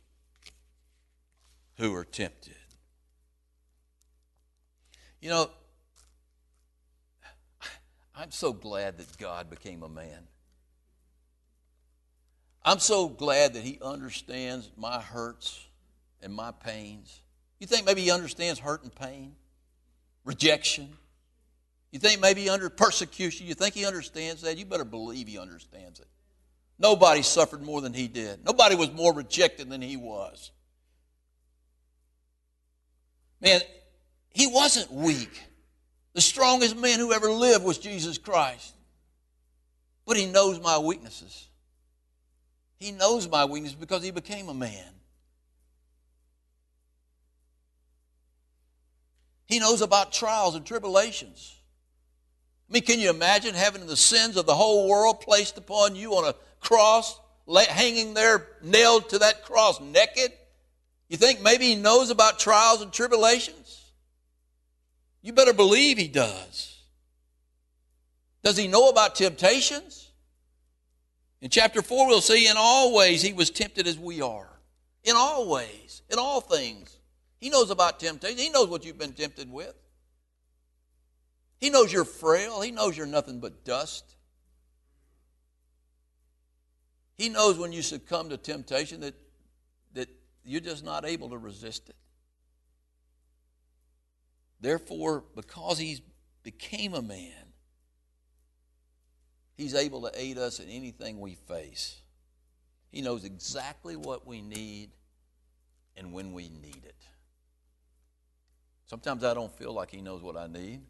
[1.78, 2.56] who are tempted.
[5.22, 5.50] You know,
[8.16, 10.28] I'm so glad that God became a man.
[12.64, 15.66] I'm so glad that he understands my hurts
[16.22, 17.22] and my pains.
[17.60, 19.36] You think maybe he understands hurt and pain,
[20.26, 20.98] rejection?
[21.92, 24.58] You think maybe under persecution, you think he understands that?
[24.58, 26.08] You better believe he understands it.
[26.78, 28.46] Nobody suffered more than he did.
[28.46, 30.52] Nobody was more rejected than he was.
[33.42, 33.62] Man,
[34.30, 35.42] he wasn't weak.
[36.14, 38.74] The strongest man who ever lived was Jesus Christ.
[40.06, 41.48] But he knows my weaknesses.
[42.80, 44.94] He knows my weaknesses because he became a man.
[49.48, 51.59] He knows about trials and tribulations.
[52.70, 56.14] I mean, can you imagine having the sins of the whole world placed upon you
[56.14, 60.32] on a cross, hanging there, nailed to that cross naked?
[61.08, 63.92] You think maybe he knows about trials and tribulations?
[65.24, 66.78] You better believe he does.
[68.44, 70.12] Does he know about temptations?
[71.42, 74.50] In chapter 4, we'll see in all ways he was tempted as we are.
[75.04, 76.98] In all ways, in all things.
[77.40, 78.38] He knows about temptation.
[78.38, 79.74] He knows what you've been tempted with.
[81.60, 82.62] He knows you're frail.
[82.62, 84.16] He knows you're nothing but dust.
[87.18, 89.14] He knows when you succumb to temptation that,
[89.94, 90.08] that
[90.46, 91.96] you're just not able to resist it.
[94.62, 96.02] Therefore, because he
[96.44, 97.54] became a man,
[99.58, 102.02] he's able to aid us in anything we face.
[102.90, 104.92] He knows exactly what we need
[105.98, 106.96] and when we need it.
[108.86, 110.82] Sometimes I don't feel like he knows what I need.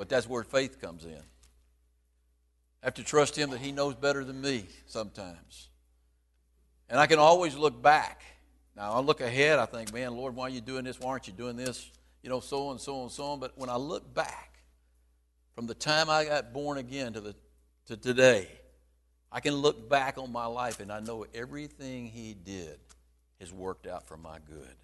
[0.00, 1.20] But that's where faith comes in.
[2.82, 5.68] I have to trust Him that He knows better than me sometimes.
[6.88, 8.22] And I can always look back.
[8.74, 10.98] Now, I look ahead, I think, man, Lord, why are you doing this?
[10.98, 11.90] Why aren't you doing this?
[12.22, 13.40] You know, so and so and so on.
[13.40, 14.62] But when I look back
[15.54, 17.34] from the time I got born again to, the,
[17.88, 18.48] to today,
[19.30, 22.80] I can look back on my life and I know everything He did
[23.38, 24.76] has worked out for my good.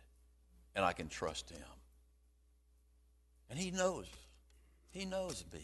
[0.75, 1.64] And I can trust Him.
[3.49, 4.05] And He knows.
[4.97, 5.61] He knows me.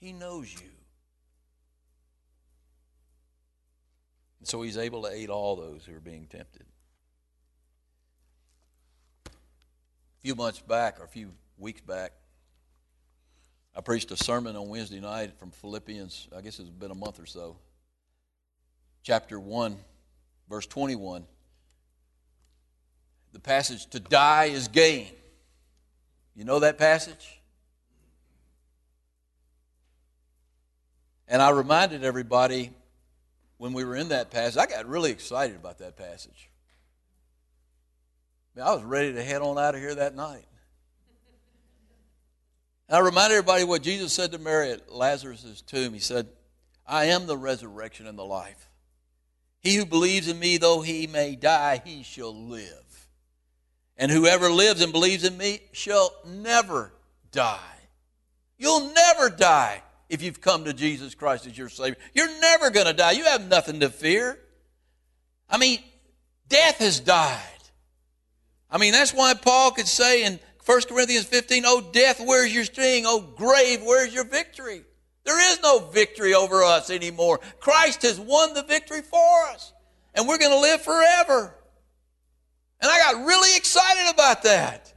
[0.00, 0.70] He knows you.
[4.38, 6.64] And so he's able to aid all those who are being tempted.
[9.26, 9.30] A
[10.22, 11.28] few months back, or a few
[11.58, 12.12] weeks back,
[13.76, 17.20] I preached a sermon on Wednesday night from Philippians, I guess it's been a month
[17.20, 17.58] or so.
[19.02, 19.76] Chapter 1,
[20.48, 21.26] verse 21.
[23.34, 25.08] The passage, to die is gain.
[26.34, 27.39] You know that passage?
[31.30, 32.72] And I reminded everybody
[33.56, 36.50] when we were in that passage, I got really excited about that passage.
[38.56, 40.44] I, mean, I was ready to head on out of here that night.
[42.88, 45.94] And I reminded everybody what Jesus said to Mary at Lazarus' tomb.
[45.94, 46.26] He said,
[46.84, 48.68] I am the resurrection and the life.
[49.60, 53.06] He who believes in me, though he may die, he shall live.
[53.96, 56.92] And whoever lives and believes in me shall never
[57.30, 57.60] die.
[58.58, 61.96] You'll never die if you've come to Jesus Christ as your Savior.
[62.12, 63.12] You're never going to die.
[63.12, 64.38] You have nothing to fear.
[65.48, 65.78] I mean,
[66.48, 67.38] death has died.
[68.70, 72.64] I mean, that's why Paul could say in 1 Corinthians 15, Oh, death, where's your
[72.64, 73.04] sting?
[73.06, 74.82] Oh, grave, where's your victory?
[75.24, 77.38] There is no victory over us anymore.
[77.60, 79.72] Christ has won the victory for us,
[80.14, 81.54] and we're going to live forever.
[82.80, 84.92] And I got really excited about that.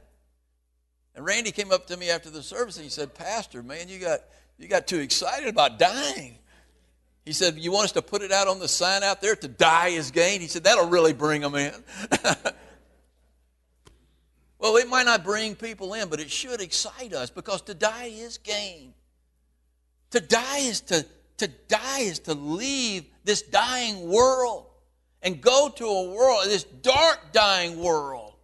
[1.14, 4.00] And Randy came up to me after the service and he said, Pastor, man, you
[4.00, 4.20] got
[4.58, 6.38] you got too excited about dying.
[7.24, 9.48] He said, You want us to put it out on the sign out there to
[9.48, 10.40] die is gain?
[10.40, 11.72] He said, That'll really bring them in.
[14.58, 18.10] well, it might not bring people in, but it should excite us because to die
[18.12, 18.94] is gain.
[20.10, 21.04] To die is to,
[21.38, 24.66] to die is to leave this dying world
[25.22, 28.34] and go to a world, this dark dying world,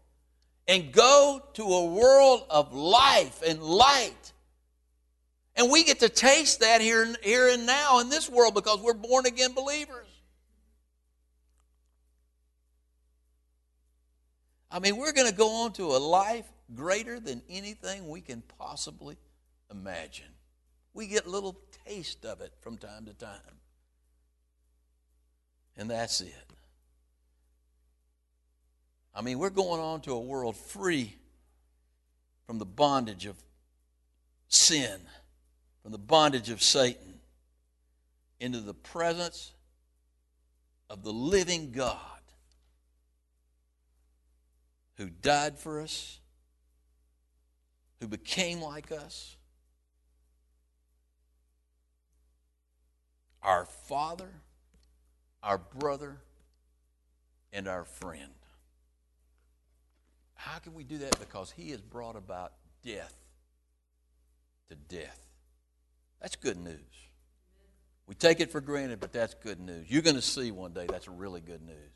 [0.66, 4.14] and go to a world of life and light
[5.56, 8.94] and we get to taste that here, here and now in this world because we're
[8.94, 10.06] born again believers.
[14.70, 18.42] I mean, we're going to go on to a life greater than anything we can
[18.58, 19.16] possibly
[19.70, 20.26] imagine.
[20.94, 23.58] We get a little taste of it from time to time.
[25.76, 26.34] And that's it.
[29.14, 31.16] I mean, we're going on to a world free
[32.46, 33.36] from the bondage of
[34.48, 35.00] sin
[35.90, 37.14] from the bondage of Satan
[38.38, 39.50] into the presence
[40.88, 41.96] of the living God
[44.98, 46.20] who died for us,
[47.98, 49.36] who became like us,
[53.42, 54.30] our Father,
[55.42, 56.18] our brother
[57.52, 58.30] and our friend.
[60.34, 61.18] How can we do that?
[61.18, 62.52] Because he has brought about
[62.84, 63.14] death
[64.68, 65.29] to death.
[66.20, 66.78] That's good news.
[68.06, 69.88] We take it for granted, but that's good news.
[69.88, 71.92] You're going to see one day that's really good news.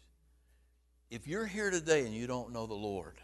[1.11, 3.17] If you're here today and you don't know the Lord,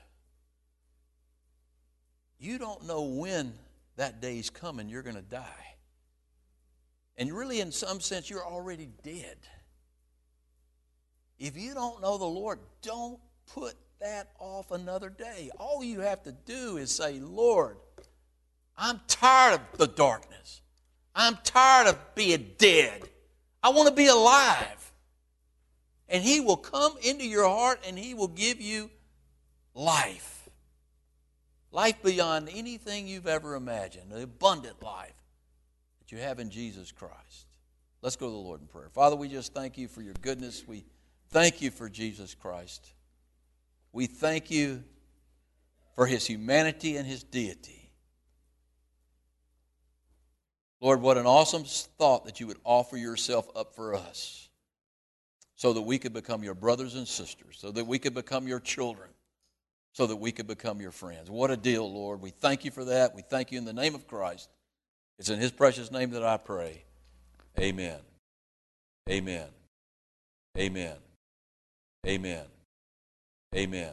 [2.39, 3.55] you don't know when
[3.97, 5.67] that day's coming you're going to die.
[7.17, 9.37] And really, in some sense, you're already dead.
[11.39, 13.21] If you don't know the Lord, don't
[13.55, 15.51] put that off another day.
[15.59, 17.77] All you have to do is say, Lord,
[18.77, 20.63] I'm tired of the darkness.
[21.15, 23.03] I'm tired of being dead.
[23.63, 24.93] I want to be alive.
[26.09, 28.91] And He will come into your heart and He will give you
[29.75, 30.49] life.
[31.73, 35.15] Life beyond anything you've ever imagined, an abundant life
[36.01, 37.47] that you have in Jesus Christ.
[38.03, 38.89] Let's go to the Lord in prayer.
[38.89, 40.65] Father, we just thank you for your goodness.
[40.67, 40.85] We
[41.29, 42.93] thank you for Jesus Christ.
[43.93, 44.83] We thank you
[45.95, 47.80] for his humanity and his deity.
[50.81, 54.49] Lord, what an awesome thought that you would offer yourself up for us
[55.57, 58.61] so that we could become your brothers and sisters, so that we could become your
[58.61, 59.11] children,
[59.93, 61.31] so that we could become your friends.
[61.31, 62.23] What a deal, Lord.
[62.23, 63.15] We thank you for that.
[63.15, 64.49] We thank you in the name of Christ.
[65.19, 66.83] It's in his precious name that I pray.
[67.59, 67.99] Amen.
[69.11, 69.49] Amen.
[70.57, 70.97] Amen.
[72.07, 72.45] Amen.
[73.55, 73.93] Amen.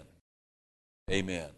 [1.12, 1.57] Amen.